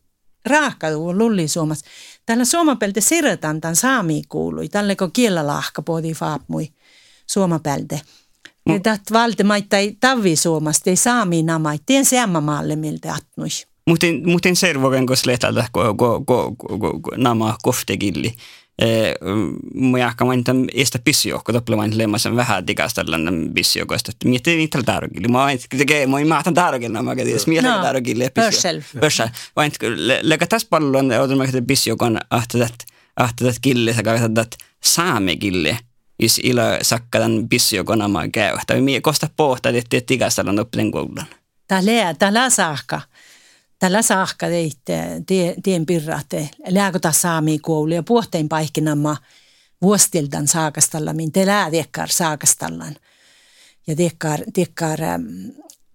[0.45, 1.83] raakkaduvan lulli suomas.
[2.25, 4.69] Tällä suomapelte siirretään tämän saami kuului.
[4.69, 6.69] Tällä kun kiellä lahka pohti faapmui
[7.27, 8.01] suomapelte.
[8.65, 8.73] Mm.
[8.73, 11.79] Ja tät valte maittai tavi suomasta, ei saami namai.
[11.85, 12.05] Tien
[12.41, 13.47] maalle miltä atnui.
[13.87, 18.35] Muuten, muuten servoken kun slehtältä ko, ko, ko, ko, ko, ko, nama koftekilli.
[19.73, 24.11] Mä ehkä mainitsen estä pissijoukko, toppele vain lemmasen vähän tikasta tällainen pissijoukkoista.
[24.25, 25.27] Mietin niitä tärkille.
[25.27, 28.81] Mä tekee, mä mahtan tärkille nämä, että jos mietin No, tärkille ja Pörsel.
[28.99, 29.27] Pörsel.
[29.55, 29.71] Vain,
[30.21, 32.73] lega tässä pallon, otan mä pissijoukon, ahtatat,
[33.15, 35.77] ahtatat kille, sä kahtatat saame kille.
[36.19, 38.57] Jos ilo sakka tämän pissijoukon namaa käy.
[38.67, 41.23] Tai mie kosta pohtaa, että tikasta tällainen oppiten koulun.
[41.67, 43.01] Tällä, tällä saakka.
[43.79, 46.49] Tällä saakka teitte, tie, tien pirraatte.
[46.67, 49.17] Lääkota saami koulu ja puhtein paikkinamma
[49.81, 52.95] vuostiltan saakastalla, min te lää tiekkar saakastallan.
[53.87, 53.95] Ja
[54.53, 55.23] tiekkar äm,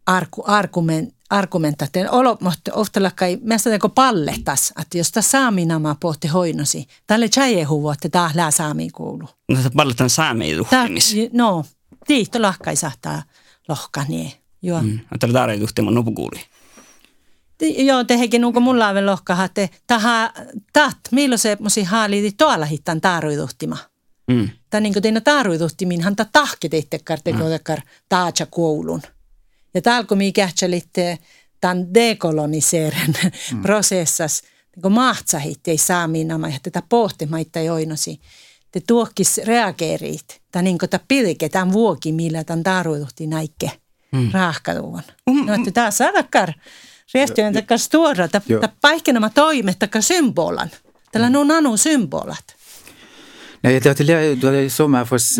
[0.06, 1.90] arku, argument, argumentat.
[2.10, 7.28] Olo, mutta ohtalakai, meistä teko palletas, että jos tämä saami nama pohti hoinosi, tälle
[7.68, 9.28] huvu, että tämä lää saami koulu.
[9.48, 11.16] No, palletaan saame ei Tää, tuhtimissa.
[11.32, 11.64] no,
[12.06, 13.22] tiihto lahkai sahtaa
[13.68, 14.32] lohkanie.
[14.62, 14.82] Joo.
[14.82, 15.00] Mm.
[15.20, 16.40] Tämä tarvitsee tuhtimaan nupukuuli.
[17.62, 18.96] Joo, tehekin nuko mulla on
[19.44, 20.32] että taha,
[20.72, 23.76] taht, milloin se musi haali tuolla hittan taaruiduhtima.
[24.30, 24.48] Mm.
[24.70, 29.02] Tai niin kuin teina taaruiduhtimin, hän ta tahki teitte kartekotekar taatsa koulun.
[29.74, 31.18] Ja täällä kun mi kähtselitte
[31.60, 33.14] tämän dekoloniseeren
[33.52, 33.62] mm.
[33.62, 34.42] prosessas,
[34.76, 38.20] niin kuin mahtsahit ei saa minä, ja tätä pohtimaita joinosi.
[38.72, 43.70] Te tuokkis reageerit, tai niin kuin tämä pilke, tämän vuoki, millä tämän taaruiduhti näikke
[44.12, 44.30] mm.
[44.32, 45.02] raahkaduun.
[45.46, 46.52] No, että tämä saadakkar
[47.54, 48.64] takaa tuoda, Joo.
[48.64, 50.70] että paikkenama toimet takaa symbolan.
[51.12, 51.76] Tällä on nanu
[53.64, 55.38] Nej, det är det är som jag fås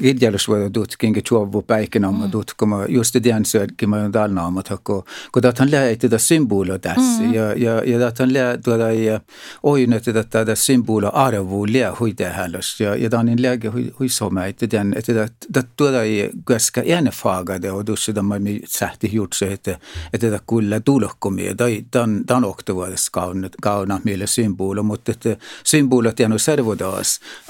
[0.00, 4.12] gidjalus var dut kinge chuovu päikinä amma dut kuma just det den så kima on
[4.12, 8.30] dalna amma takko kun dat han lää det symbolo tässä ja ja ja dat han
[8.64, 9.20] tuoda ja
[9.62, 13.92] oi nyt että det symbolo arvo lää huite hälös ja ja dan in läge hui
[13.98, 18.22] hui som att den det det tuoda i gaska ene faga det och dusse de
[18.28, 19.78] mig sähti gjort så että
[20.12, 26.28] det kulla tulokkomi tai dan dan oktovuodessa kauna kauna meille symbolo mutta että symbolot ja
[26.28, 26.38] no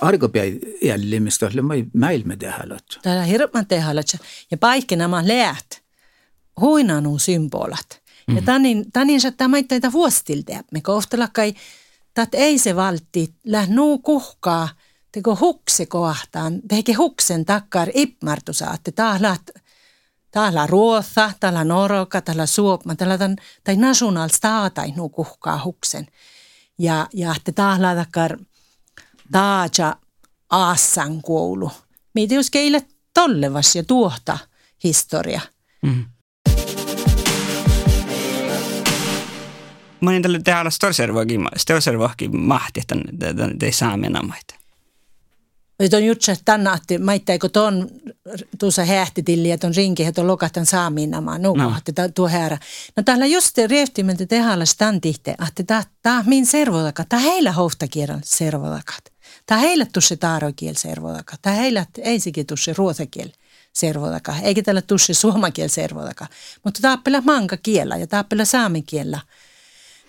[0.08, 2.78] servodaas argopäi jällimistä oli mai mäilme tehdä.
[3.02, 4.18] Täällä hirveän tehalatsa.
[4.50, 5.82] Ja paikkenama läät
[6.60, 8.02] huinanu symbolat.
[8.26, 8.36] Mm.
[8.36, 10.64] Ja tanin, tanin sa tämä itteitä vuostilta.
[10.72, 11.54] Me kohtalakai,
[12.14, 14.68] tat ei se valtti, läht nuu kuhkaa,
[15.12, 19.50] teko hukse kohtaan, teke huksen takkar ipmartu saatte, tahlat,
[20.30, 26.06] tahla ruotha, tahla noroka, tahla suopma, tahla tan, tai national staatai nuu kuhkaa huksen.
[26.78, 28.38] Ja, ja te tahla takkar
[29.32, 29.96] taaja
[30.50, 31.70] aassan koulu.
[32.14, 32.82] Mitä jos keille
[33.14, 34.38] tollevas ja tuohta
[34.84, 35.40] historia.
[35.82, 36.04] Mm.
[40.00, 40.70] Mä olin tällä tehdä
[41.56, 42.96] storservoakin mahti, että
[43.58, 44.54] te saamena maita.
[45.80, 47.88] Ja on että tänne, että maittaiko tuon
[48.58, 51.74] tuossa hähtitilli, että on rinki, että on lokahtan saamiinamaan, no, no.
[51.78, 52.58] että tuo herra.
[52.96, 59.12] No täällä just riehtimeltä tehdä stantihte, että tämä min servodaka, tämä heillä hohtakierran servodakat.
[59.48, 61.56] Tämä heillä tuossa taarokiel servodaka, tämä
[62.02, 63.28] ei sikin tuossa ruotakiel
[63.72, 66.26] servodaka, eikä tällä tuossa suomakiel servodaka.
[66.64, 69.20] Mutta tämä on manka kiellä ja tämä on saamen kiellä.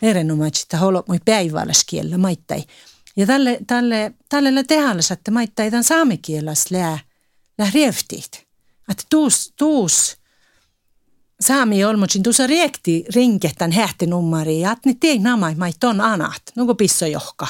[0.01, 2.63] Erinomaisesti, että holot mui päiväläskiellä maittai.
[3.15, 6.99] Ja tälle, tälle, tälle tehdään, että maittai tämän saamekielas lää,
[7.57, 8.47] lää rieftit.
[8.89, 10.17] Että tuus, tuus
[11.41, 16.41] saami olmutsin tuossa riekti rinkehtän hähti nummari ja että ne tei namai mait on anat,
[16.55, 17.47] nuko pisso johka.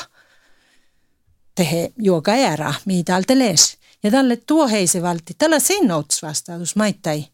[1.56, 3.78] Tehe juoka ära, mitä alta lees.
[4.04, 7.26] Ja tälle tuo heise valti, tällä sinnouts vastaus maittai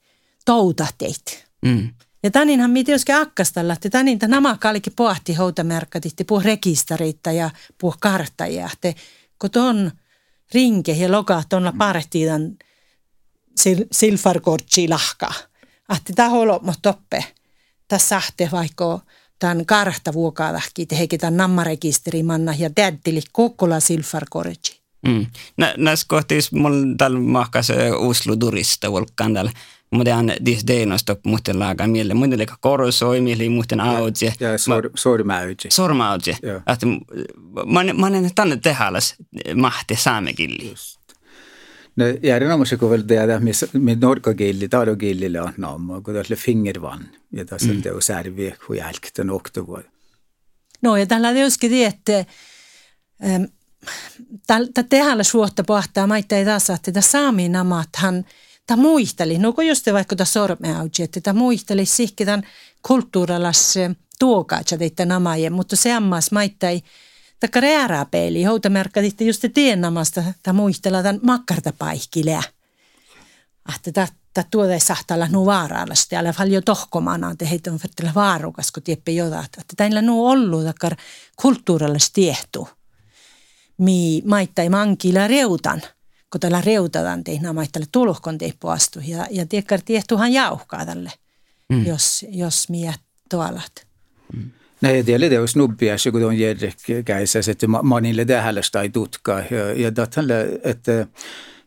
[0.45, 1.45] touta teit.
[1.65, 1.93] Mm.
[2.23, 7.97] Ja täninhän mitä joskin akkastalla, että tänin nämä kaikki pohti houtamerkkatit, puh rekisteriitä ja puh
[7.99, 8.69] karttajia.
[9.39, 9.91] Kun tuon
[10.53, 12.57] rinke ja loka tuolla parehtiidan
[13.61, 15.33] sil, silfarkortsi lahka.
[15.97, 17.23] Että tämä on toppe.
[17.87, 18.99] Tässä sahte vaikka
[19.39, 24.81] tämän karhta vuokaalahki, heikin tämän nammarekisteri manna ja täddili kokola silfarkortsi.
[25.07, 25.25] Mm.
[25.77, 27.67] Näissä kohdissa mulla tällä mahkas
[27.97, 29.51] Oslo turista volkan tällä
[29.91, 32.13] Muuten dis deinosta muuten laga mielle.
[32.13, 34.33] Muuten leka korosoi mieli muuten autje.
[34.39, 34.49] Ja
[34.95, 35.71] sormautje.
[35.71, 36.37] Sormautje.
[36.73, 36.85] Että
[37.93, 39.15] mä olen tänne tehalas
[39.55, 40.69] mahti saamekilli.
[40.69, 40.99] Just.
[41.95, 43.67] No, järjenomassa kun vielä tehdään, missä
[44.01, 47.09] norkakilli, taadokillille on naamma, kun tässä fingervan.
[47.31, 49.83] Ja tässä on teo särvi, kun jälkeen oktovuod.
[50.81, 52.25] No ja tällä tietysti että
[54.47, 58.25] Tämä tehdään suotta pohtaa, maita ei taas, että tämä saami namathan–
[58.67, 62.43] ta muisteli, no kun just vaikka ta sormeauji, että ta muisteli sihki tämän
[62.87, 63.75] kulttuuralas
[64.19, 66.81] tuokaatsa teitä namaje, mutta se ammas maittai
[67.39, 72.43] takka rääräpeili, houta merkkaditte just tien namasta ta muistella tämän makkarta paikkileä.
[73.65, 78.71] Ahte ta tuoda sahtalla nu vaaralla, sitten älä paljon tohkomana, että heitä on vertillä vaarukas,
[78.71, 79.45] kun tieppe jotain.
[79.45, 80.95] Että täillä nu ollut takkar
[81.35, 82.69] kulttuurallis tiehtu.
[83.77, 85.81] Mi maittai mankilla reutan–
[86.35, 88.99] kun tällä reutataan tehdään maittalle tulokon puastu.
[89.03, 91.11] Ja, ja tiekkar tiehtuhan jauhkaa tälle,
[91.69, 91.85] mm.
[91.85, 93.87] jos, jos miet tuolat.
[94.33, 94.51] Mm.
[94.85, 98.89] Nej, det är det hos nubbia, så går de ger käisä, että monille tähälästä ei
[98.89, 99.39] tutkaa.
[99.39, 101.07] Ja, ja tällä, että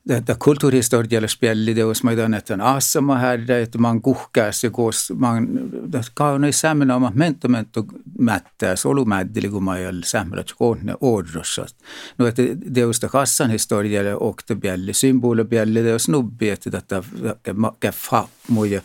[0.09, 5.31] Tätä kulttuurihistorialla spjällideus, mä tämän, että on asema härde, että mä oon kuhkässä, koos, mä
[5.31, 5.49] oon
[6.15, 7.87] kaunoi sämmönä oma mentomentu
[8.19, 11.67] mättää, solumäddili, kun mä oon sämmönä, kohdne ordrossa.
[12.19, 12.43] No, että
[12.75, 17.03] deusta kassan historialle okta bjälli, symbole bjälli, deus nubbi, että tätä
[17.81, 18.83] käffa muja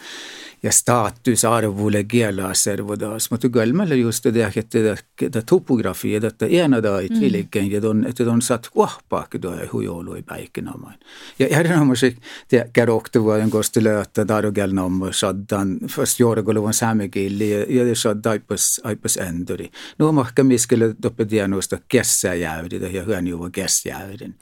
[0.63, 4.79] ja staatusarvulle kielaservodas, mutta kylmällä just det että
[5.19, 10.99] tätä topografia, että enada ei tilkeen, ja on, että on satt kuahpaakin tuo hujoului päikkinomain.
[11.39, 18.81] Ja erinomaisesti te kerroktuvuoden kosti löytää tarjogelnomma saddan, först jorgoluvan saamekilli, ja det sadda aipas,
[18.83, 19.71] aipas änduri.
[19.99, 24.35] No mahka miskelle toppe tienoista kessäjäydi, ja hyön juva kessäjäydin.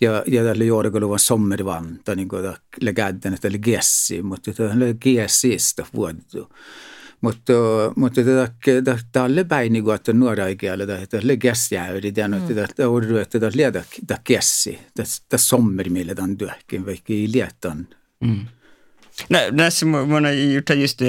[0.00, 5.61] Ja, ja tälle jorgoluvan sommervanta, niin kuin legädden, että oli gessi, mutta tälle gessi
[5.94, 6.38] vuotta.
[7.20, 7.52] Mutta,
[7.96, 12.88] mutta tätä tälle päin niin kuin, että nuora ikällä, että le käsiä yritän, että että
[12.88, 17.88] on että että liedä että käsi, että sommer millä tämän työkin, vaikka ei lietan.
[18.20, 18.46] Mm.
[19.28, 21.00] No, näissä mun on just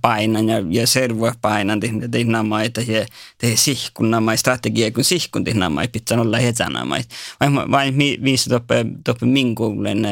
[0.00, 3.06] painan ja, ja servoa painan tehdä maita ja
[3.38, 7.00] tehdä sihkun namai strategia, kun sihkun tehdä namai pitää olla hetsä namai.
[7.40, 10.06] Vain, vain missä toppe, toppe minkuulen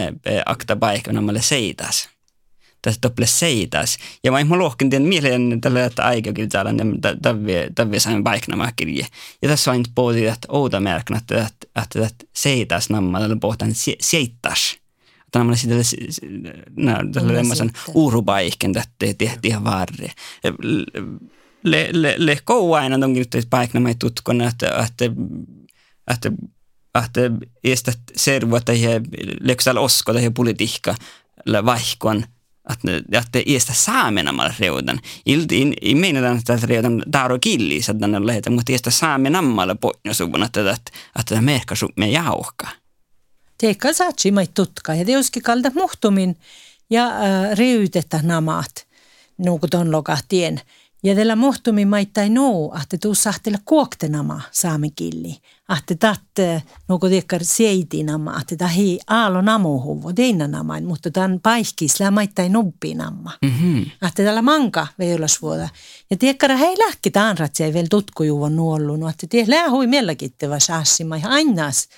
[0.47, 2.09] akta paikka namalle seitas
[2.83, 3.99] tästä tople seitas.
[4.25, 6.73] Ja mä lohkin tien mieleen tällä, että aikakin täällä
[7.75, 9.07] tävvi saimme paiknamaa kirje.
[9.43, 11.51] Ja tässä on pohti, että outa märknä, että,
[11.83, 14.77] että, että seitas namma, tällä pohtaan seittas.
[15.33, 15.83] Tämä on sitten
[17.13, 20.13] tällä tämmöisen uurupaikken, että tehtiin varre.
[21.65, 22.39] Le, le, le
[22.79, 25.05] aina onkin nyt paiknamaa tutkona, että, että,
[26.15, 26.33] että
[27.05, 27.21] että
[27.65, 28.81] estät servoa tai
[29.41, 30.95] leksal osko tai politiikka
[31.65, 32.25] vaihkoon
[32.71, 32.79] att,
[33.17, 35.01] att det är saamenamalla reudan.
[35.27, 40.61] Ilti, i meinataan, että reudan taaro killi, että ne lähetä, mutta ei saamenamalla pohjasuvun, että,
[40.61, 42.69] että, että tämä merkkasu me jauhka.
[43.59, 46.37] Teekka saatsi mai tutka ja teoski kalta muhtumin
[46.91, 48.87] ja äh, reytetä namaat,
[49.39, 50.61] nuku ton lokahtien.
[51.03, 55.37] Ja tällä muhtumi maittai nuu, että tuu sahtella kuoktenama saamikilli.
[55.79, 60.13] Että tatte nuko tiekkar seitinama, että tahi aalo namuhuvo
[60.49, 63.33] nama, mutta tämän paikkiis maittai nuppinamma.
[63.43, 63.83] Mm-hmm.
[64.09, 65.69] Että tällä manka veilasvuoda.
[66.11, 71.29] Ja tiekkara hei lähki taan ratsei vielä tutkujuvan nuollunut, että tie lähui mielläkittävä saassima ja
[71.29, 71.89] ainas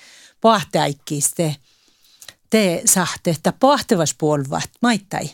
[0.41, 1.55] pohtäikkiiste
[2.49, 5.29] te sahte, että pohtevas puolvat maittai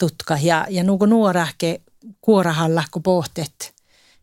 [0.00, 1.80] tutka ja, ja nuko nuorahke
[2.20, 3.74] kuorahalla, kun pohtet,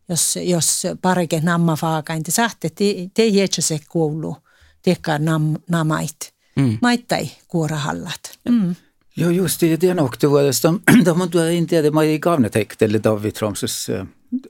[0.08, 3.22] jos, jos parike namma faakain, te sahte, te, te
[3.58, 4.36] se kuulu,
[4.82, 6.78] tekkaa nam, namait, mm.
[6.82, 8.38] maittai kuorahallat.
[8.48, 8.74] Mm.
[9.16, 10.74] Joo, just ja den åkte vuodesta.
[11.04, 13.86] De man tuoda in tiedä, mä ei kaavne tektelle David Tromsös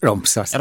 [0.03, 0.53] romsas.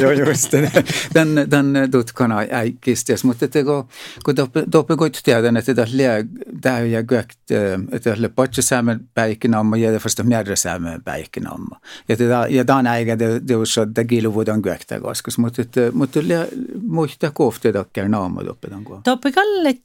[0.00, 0.72] Joo, just det.
[1.14, 3.88] Den, den tutkana äikistes, mutta että kun,
[4.24, 4.34] kun
[4.70, 6.24] toppe koit tiedän, että tässä liää
[6.60, 7.50] täyjä gökt,
[7.92, 11.80] että tässä patsa saamme päikkinamma ja fasta märrä saamme päikkinamma.
[12.08, 16.20] Ja tätä ja tämän äikä det on så det kiluvuodan göktä koska, mutta että mutta
[16.22, 16.46] liää
[16.82, 19.00] muista kohtia takkär naama toppe tämän kuva.
[19.04, 19.80] Toppe kallet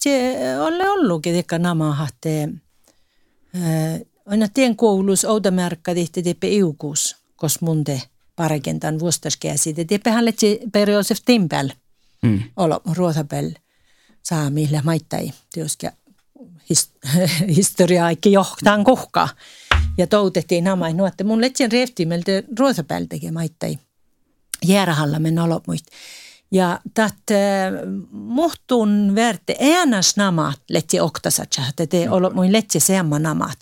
[0.60, 2.50] olle ollutkin tekka naama hahte
[4.26, 8.02] aina tien koulus outamärkka tihti teppe iukus kos munde
[8.36, 9.74] parekentan vuostaskäsi.
[9.74, 11.70] Tepehän letsi per Josef Timpel.
[12.22, 12.44] Mm.
[12.58, 13.52] Olo ruotapel
[14.24, 15.32] saa millä maittai.
[15.54, 15.92] Työskä
[17.58, 19.30] historiaa ikke johtaan kohka.
[19.98, 23.78] Ja toutettiin nämä, no, että mun letsin reftimeltä ruotapel tekee maittai.
[24.66, 25.86] Järhalla men olo muist.
[26.52, 27.38] Ja tat äh,
[28.12, 33.60] muhtun verte äänas namat letsi oktasatsa, että te olo mun letsi seamma namat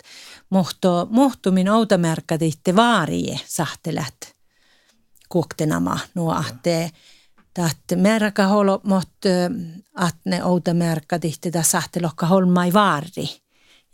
[0.50, 4.34] mohto, mohtumin outamärkaditte vaarie sahtelat
[5.28, 6.90] kuoktenama nuo ahte
[7.54, 9.08] taht märka holo mot
[9.94, 13.40] atne outamärkaditte ta sahtelokka holmai vaari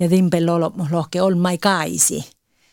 [0.01, 2.25] ja vimpel olo lohke olmai kaisi.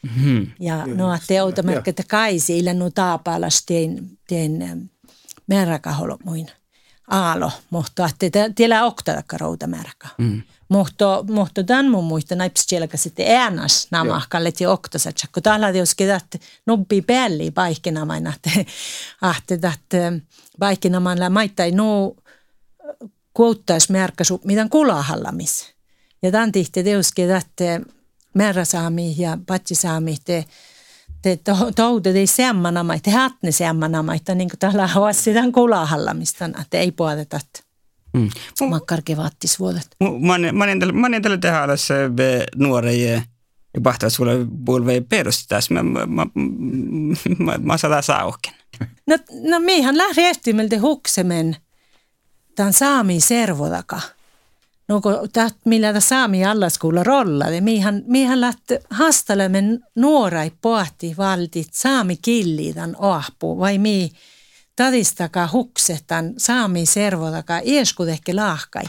[0.03, 0.47] Mm-hmm.
[0.59, 4.89] Ja no ahte outamärkät kaisi illä nu taapalas teen, teen
[5.47, 6.47] märka holo muin
[7.07, 8.09] aalo, mutta
[8.55, 10.07] tiellä oktalakka routamärka.
[10.17, 10.41] Mm.
[10.73, 15.15] Mutta, mutta tämän mun muista näips sielläkä sitten äänas nämä kallet ja oktasat.
[15.33, 16.25] Kun täällä jos kedat
[16.65, 18.49] nobbi päälle paikkinamain, että
[19.73, 20.13] että
[20.59, 22.15] paikkinamain la maittai no
[23.33, 25.73] kuottais märkäsu mitä kulahallamis.
[26.21, 27.47] Ja tämän tihti teos kedat
[28.33, 30.45] määräsaami ja patsisaami te
[31.21, 31.39] te
[31.75, 37.39] toude ei te hatne semmanama, että niin kuin täällä on sitä kulahallamista, että ei puoleta.
[38.13, 38.29] Mm.
[38.69, 39.87] Makkarke vattisvuodet.
[40.93, 41.89] Mä olen tällä tehdä alles
[42.55, 43.21] nuore ja
[43.83, 44.31] pahtaa sulle
[44.65, 45.69] puolue perustas.
[45.69, 46.25] Mä, mä, mä,
[47.39, 48.03] mä, mä saadaan.
[49.07, 49.17] No,
[49.49, 51.55] no mihän lähti ehtimältä huksemen
[52.55, 53.99] tämän saami servodaka.
[54.87, 61.15] No kun täht, millä tämä saami allaskuulla rolla, niin mihän, mihän lähti hastelemen nuorai pohti
[61.17, 64.11] valtit saami killi tämän ahpu vai mihin
[64.75, 67.59] tadistaka huksetan saami servodaka
[68.11, 68.83] ehkä lahkai.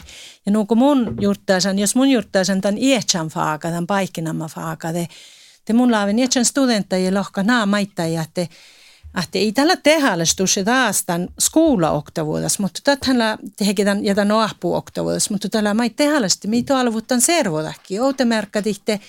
[0.45, 5.07] Ja nuku mun juurtaisan, jos mun juurtaisan tämän ietsän faaka, tämän paikkinamma faaka, te,
[5.65, 8.47] te mun laavin ietsän studenttajia lohka naa maittajia, että
[9.23, 13.17] että ei tällä tehällestusse taas tämän skoula-oktavuudas, mutta tähän
[13.57, 18.99] tehdään ja tämän ahpu-oktavuudas, mutta tällä mai tehällästi, mitä alvuuttan servodakki, outemärkatihte,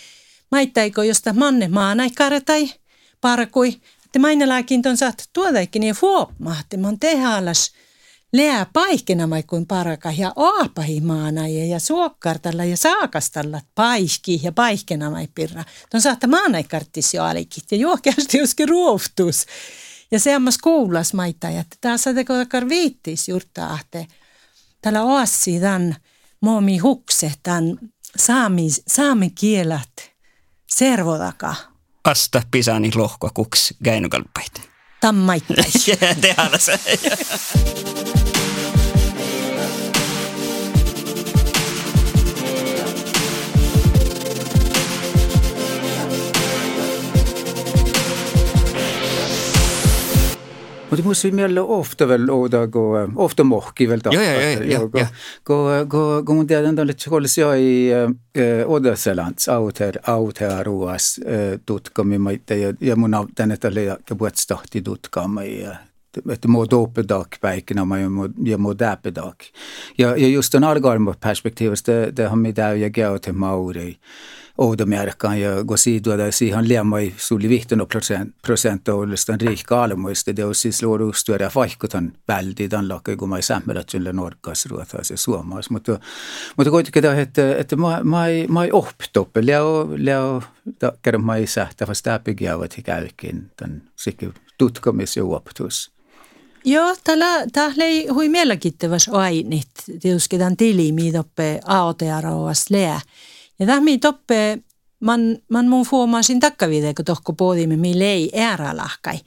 [0.51, 2.71] maittaiko josta manne maanaikkare tai
[3.21, 3.81] parkui,
[4.17, 7.73] te mainelaakin ton saat tuodaikin niin fuopmahti, mon tehaalas
[8.33, 15.65] leä paikkenamai kuin paraka ja aapahimaana ja suokkartalla ja saakastalla paikki ja paikkenamai pirra.
[15.91, 19.47] Ton saatta maanaikarttis jo alikit ja juokeasti joskin ruoftus.
[20.11, 24.07] Ja se ammas kuulas maita, että taas takar viittis juurta ahte.
[24.81, 25.97] Tällä oassi tämän
[26.41, 27.79] momi hukse tämän
[28.17, 29.93] saami, saami kielat
[30.67, 31.76] servodaka
[32.07, 34.70] asta pisani lohkoa kuks käinukalpait.
[35.01, 35.87] Tammaittais.
[36.20, 36.81] Tehdään se.
[50.91, 54.62] Mutta musta meillä ofta väl åda gå, ofta mohki väl Ja, ja, ja.
[54.64, 55.07] ja, ja.
[55.45, 57.93] Gå, gå, gå mun tiedän tälle tskolis jag i
[58.66, 61.20] Odaselands auter, auter ruas
[61.66, 65.76] tutkamme maita ja, ja mun tänne tälle ja puhutstahti tutkamme ja
[66.30, 69.43] että må dopedag päikinä ja må, ja må däpedag.
[69.99, 73.99] Ja, ja just den algarmo perspektiivista, det har mi där jag går till Mauri
[74.59, 81.13] oudomärkan ja siitä siihen liemai suli 15 prosent ollistan riikka almoista, det on siis luodu
[81.13, 85.71] störa vaikutan väldi tämän lakka, kun mä sämmälät sille norkas ruotas ja suomais.
[85.71, 86.01] Mutta,
[86.57, 90.43] mutta kuitenkin tämä, että, että mä, mä, mä ei oppitoppe, leo, leo,
[91.03, 95.97] kerran mä ei sähtä vasta läpigiavat käykin tämän sikin tutkamis ja optus.
[96.65, 99.69] Joo, tällä, tällä ei hui mielenkiintoista ainit,
[100.01, 103.01] tietysti tämän tili, mitä oppe AOTR-oas leä.
[103.59, 104.59] Ja tämä toppe,
[105.01, 109.19] man, man mun fuomasin takkaviide, kun tohko pohdimme, millä ei äärälahkai.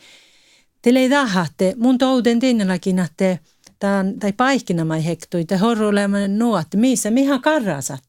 [0.81, 3.37] Teille ei tahatte, mun touten tinnäläkin, että
[3.79, 8.03] tämän, tai paikkina mai hektui, te horrulemaan nuo, että missä, mihän karrasat.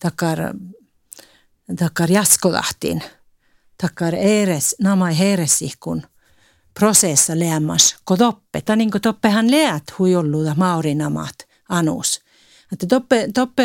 [0.00, 0.38] Takar,
[1.78, 3.02] takar jaskolahtiin,
[3.82, 6.02] takar eres, namai heresi, kun
[6.78, 8.60] prosessa leämmas, kun toppe.
[8.60, 11.34] Tai niin toppehan leät huijolluuta maurinamat
[11.68, 12.20] anus.
[12.72, 13.64] Että toppe, toppe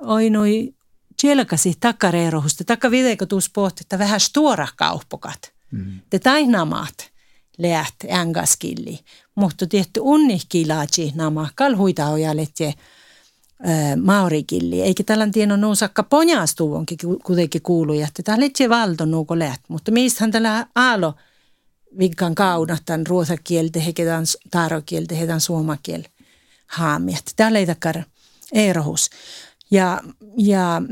[0.00, 0.74] oinui
[1.20, 5.52] tjelkasi takareerohusta, taka videoko tuus pohti, että vähän stuora kauppokat.
[5.70, 6.00] Mm.
[6.10, 7.10] Te tainamaat
[7.58, 8.98] leät ängaskilli.
[9.34, 12.72] Mutta tietty unnihkilaatsi nämä kalhuita ojalet ja
[14.02, 14.82] maurikilli.
[14.82, 19.60] Eikä tällä tiedon nuusakka ponjastuu onkin kuitenkin kuuluja, että täällä ei valto nuuko leät.
[19.68, 21.14] Mutta mistähän tällä aalo
[21.98, 26.08] vikkan kaunatan ruosakieltä, hekedän taarokieltä, hekedän suomakieltä
[26.66, 27.24] haamiat.
[27.36, 28.02] Täällä ei takara
[28.54, 29.10] erohus.
[29.70, 30.00] Ja,
[30.38, 30.82] ja,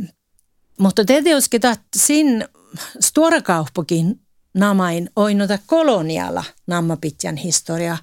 [0.78, 1.60] mutta tietysti
[1.96, 2.44] sin
[3.00, 4.20] storakauppakin
[4.54, 7.98] namain oinota koloniala nammapitjan historia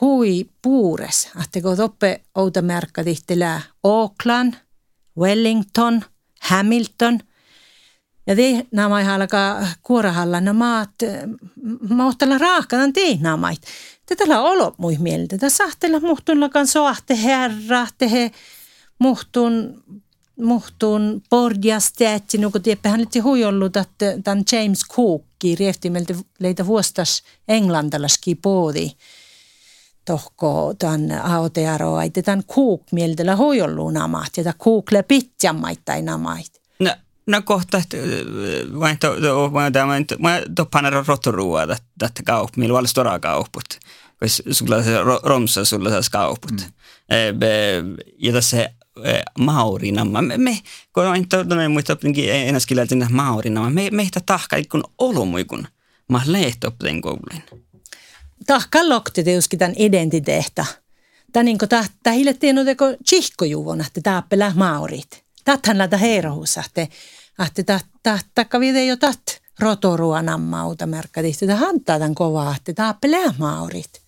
[0.00, 1.28] hui puures.
[1.36, 4.54] Ahteko toppe outa märkka tihtelää Auckland,
[5.18, 6.04] Wellington,
[6.40, 7.18] Hamilton–
[8.26, 10.86] ja te nämä alkaa kuorahalla nämä
[11.88, 13.52] mahtella raahkanan te nämä.
[14.16, 15.38] Tätä olo mui mieltä.
[15.38, 18.30] Tätä sahtella muhtunlakan soahte herra, tehe
[18.98, 19.82] muhtun
[20.40, 28.90] muhtun pordiasteetti, nuku tieppähän nyt huijollut, että tämän James Cooki rieftimeltä leitä vuostas englantilaski poodi
[30.04, 36.62] tohko tämän AOTRO, että tämän Cook mieltä huijollut namat, ja tämän Cook le pitjammaittain namait.
[36.80, 36.94] No,
[37.26, 37.96] no kohta, että
[38.80, 40.16] vain to, to, vain tämä, että
[42.26, 43.64] kaup, millä on stora kauput.
[43.64, 44.92] Koska sulla se
[45.22, 46.52] romsa sulla se kauput.
[46.52, 47.96] Mm.
[48.18, 48.70] Ja tässä
[49.38, 50.22] maurinamma.
[50.22, 50.58] Me, me
[50.92, 51.96] kun on todella muista
[52.32, 55.68] enäs kieltä maurinamma, me meitä tahka kun olomui kun
[56.08, 57.42] mä lehto den koulun.
[58.46, 60.64] Tahka lokti tietysti tämän identiteehtä.
[61.32, 61.58] Tämä niin
[62.02, 65.24] tämä hilettiin on teko tsihkojuvona, että tämä pelää maurit.
[65.44, 66.88] Täthän lähtä heirohussa, että
[67.58, 67.78] että
[68.34, 74.01] takka vide jo tat rotoruanamma märkkä tihti, että hantaa tämän kovaa, että tämä pelää maurit.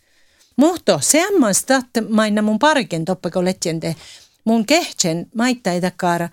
[0.57, 3.97] Mutta semmoista, että maina mun parken toppako letjente,
[4.45, 6.29] mun kehtsen maittaa ei takar,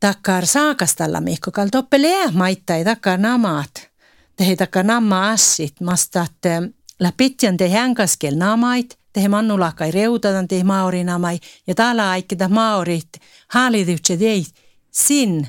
[0.00, 3.88] takar saakastalla mihko, kal toppe leä maittaa ei takar namaat.
[4.36, 6.62] Tehe takar namma assit, masta, että
[7.00, 13.08] läpitjan te hänkaskel namait, tehe mannulakai reutadan te maurinamai, ja täällä aikita maurit,
[13.48, 14.54] haalitytse teit
[14.90, 15.48] sin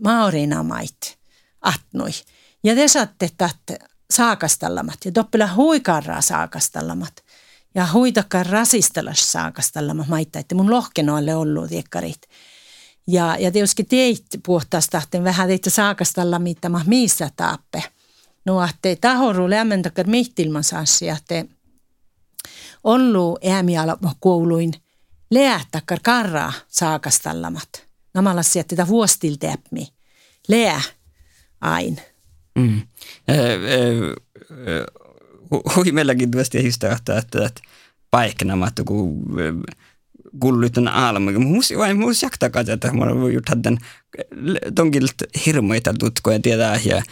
[0.00, 1.18] maurinamait
[1.62, 2.10] atnoi.
[2.64, 3.28] Ja te saatte
[4.12, 7.24] saakastallamat ja toppela huikarraa saakastallamat
[7.74, 12.22] ja huitakaan rasistella saakastallamat maita, että mun lohkenoille ollut tiekkarit.
[13.06, 17.82] Ja, ja tietysti teit puhtaasta, vähän teitä saakastalla mitä mä missä taappe.
[18.44, 21.44] No, että tahoru lämmentäkään mihtilman saassi, että
[22.84, 24.72] ollut äämiala kouluin
[25.30, 27.86] leähtäkään karraa saakastallamat.
[28.14, 29.88] Namalla sieltä vuostiltäpmi.
[30.48, 30.82] Leä
[31.60, 32.00] ain.
[32.54, 32.82] Mm.
[33.30, 34.84] Äh, äh,
[35.76, 37.60] hui mielenkiintoisesti historiasta, että, että
[38.10, 39.24] paiknamat, kun
[40.40, 41.32] kullutan alma.
[41.32, 43.78] Muus vain muus jaktakaa, että mä olen just tämän
[44.74, 45.14] tonkilt
[45.46, 47.02] hirmuita tutkoja tietää ja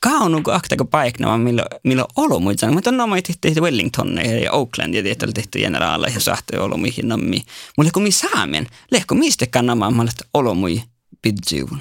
[0.00, 2.72] kaunu kun aktako paiknama, millä, millä olo muita.
[2.72, 7.08] Mutta on nämä tehty Wellington ja Oakland ja tietyllä tehty generaala ja sahte olo muihin
[7.08, 7.42] nammi.
[7.76, 10.04] Mulle kun mi saamen, lehko mistä kannama, mä
[10.34, 10.82] olo mui
[11.22, 11.78] pidjuun.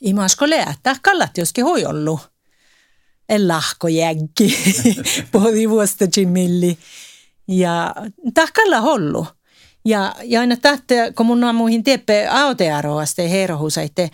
[0.00, 2.20] Imasko läättää kallat joskin hui ollut
[3.46, 4.56] lahkojäggi
[5.32, 6.78] pohdi vuosta milli.
[7.48, 7.94] Ja
[8.34, 9.26] tahkalla hollu.
[9.84, 14.10] Ja, ja aina tahte, kun mun muihin teppe autearoaste herohusaitte,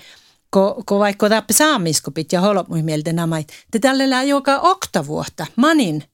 [0.50, 5.46] kun, ko vaikka tappe saamiskopit ja holop muihin mieltä namait, te tällä joka okta vuotta,
[5.56, 6.04] manin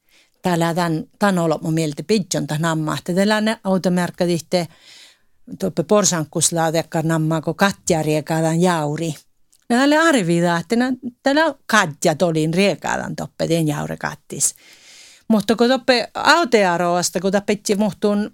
[0.43, 2.99] täällä tämän, tämän olop mun mieltä pidjon tämän namma.
[3.05, 4.69] Te tällä ne automerkkadihte,
[5.59, 9.15] tuoppe porsankkuslaatekkar nammaa, kun katja riekaadan jauri–
[9.71, 10.77] No tälle arvida, että
[11.23, 14.55] tällä katja tolin riekaadan toppe den jaure kattis.
[15.29, 18.31] Mutta kun toppe autearoasta, kun tapetsi muhtun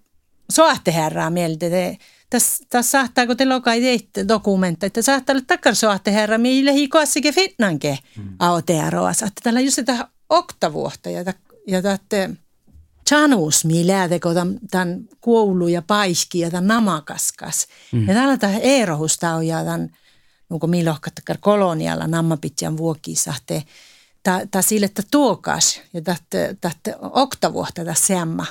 [0.52, 1.98] soahte herraa mieltä, te
[2.30, 7.98] tässä saattaa, kun te lokai teitte dokumentteja, että saattaa olla takarsoahte herra, mille hiikoassikin fitnanke
[8.16, 8.36] mm.
[8.38, 9.12] aotearoa.
[9.12, 11.24] Saatte tällä just sitä oktavuotta ja,
[11.66, 12.30] ja tätte
[13.08, 14.30] chanus, millä teko
[14.70, 17.66] tämän koulu ja paiski ja tämän namakaskas.
[17.92, 18.08] Mm.
[18.08, 19.90] Ja tällä tämä erohusta on ja tämän,
[20.54, 23.62] onko milohkattakar kolonialla nammapitjan vuokisahte,
[24.50, 28.46] ta sille, että tuokas ja tätte, tätte oktavuotta tässä semma,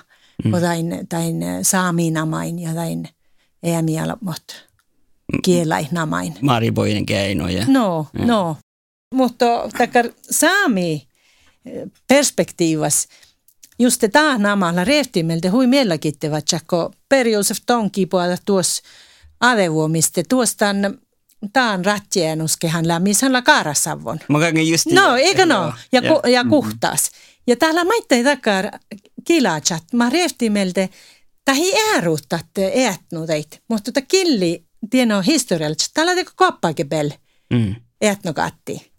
[0.45, 0.51] mm.
[0.51, 3.09] tain, tain saaminamain ja tain
[3.73, 4.43] äämiä mot
[5.43, 6.35] kielainamain.
[6.41, 7.65] Mariboinen keinoja.
[7.67, 8.27] No, mm.
[8.27, 8.57] no.
[9.13, 9.45] Mutta
[9.77, 11.07] takar saami
[11.65, 13.07] eh, perspektiivas
[13.79, 18.83] just det där namalla rehtimelde hui mielläkittävät, kun Per Josef Tonki puolella tuossa
[19.39, 20.99] adevuomiste tuostan
[21.53, 24.19] taan rattienuskehan lämmisellä kaarasavon.
[24.29, 24.37] Mä
[24.69, 25.73] just No, eikö no?
[25.91, 27.11] Ja, ku, ja kuhtaas.
[27.47, 28.65] Ja täällä maittain takar
[29.27, 30.89] kilatsat, mä rehtimelde,
[31.45, 37.11] tähi ääruuttatte eätnudeit, mutta tota killi tieno historiallisesti, täällä teko koppakebel
[37.53, 37.75] mm.
[38.01, 38.93] eätnokatti.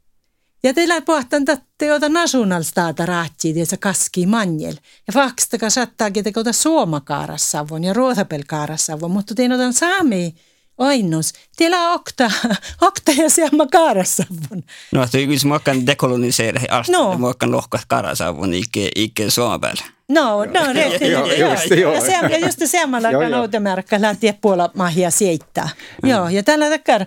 [0.62, 1.44] Ja teillä pohtan
[1.78, 4.74] teota nationalstaata rahtsi, ja se kaski manjel.
[5.06, 10.34] Ja fakstaka sattaakin teota suomakaarassavon ja ruotapelkaarassavon, mutta tein otan saami
[10.78, 11.32] ainus.
[11.56, 12.30] Teillä on okta,
[12.88, 14.62] okta ja sieltä kaarassavon.
[14.92, 17.18] No, että jos mä kan dekoloniseera asti, no.
[17.18, 19.84] mä kan lohkaa kaarassavon ikke, ikke Suomelle.
[20.08, 21.10] No, no, rehti.
[21.10, 21.94] joo, just, joo.
[21.94, 25.68] Ja se, just samalla kan automerkka lähteä puolella mahia seittää.
[26.02, 26.08] Mm.
[26.10, 27.06] Joo, ja tällä takar,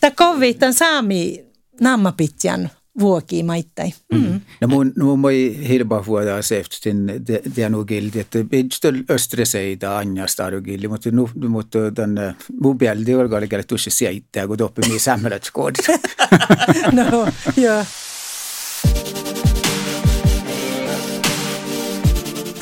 [0.00, 1.44] tämä kovittan saami
[1.80, 2.70] nammapitjan
[3.00, 3.92] vuokii maittai.
[4.12, 4.40] Mm.
[4.60, 7.06] No mun, no mun moi hirba vuoda seftin
[7.54, 12.78] tienu gildi, että pidstol östre seida anjasta aru gildi, mutta nu, mutta tämän mun
[13.20, 15.86] olga oli käydä tussi seittää, kun toppi mii sämmölät koodit.
[16.92, 17.84] no, joo.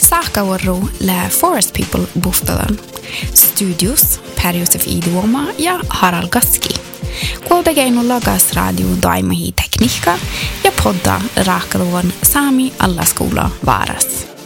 [0.08, 2.97] Saakavuoro lä Forest People buhtadan.
[3.34, 6.74] Studios Per Josef Iduoma ja Harald Gaski.
[7.48, 10.18] Kuultakeinu lagas radio daimahi tekniikka
[10.64, 14.37] ja podda raakaluvan Sami alla skola varas.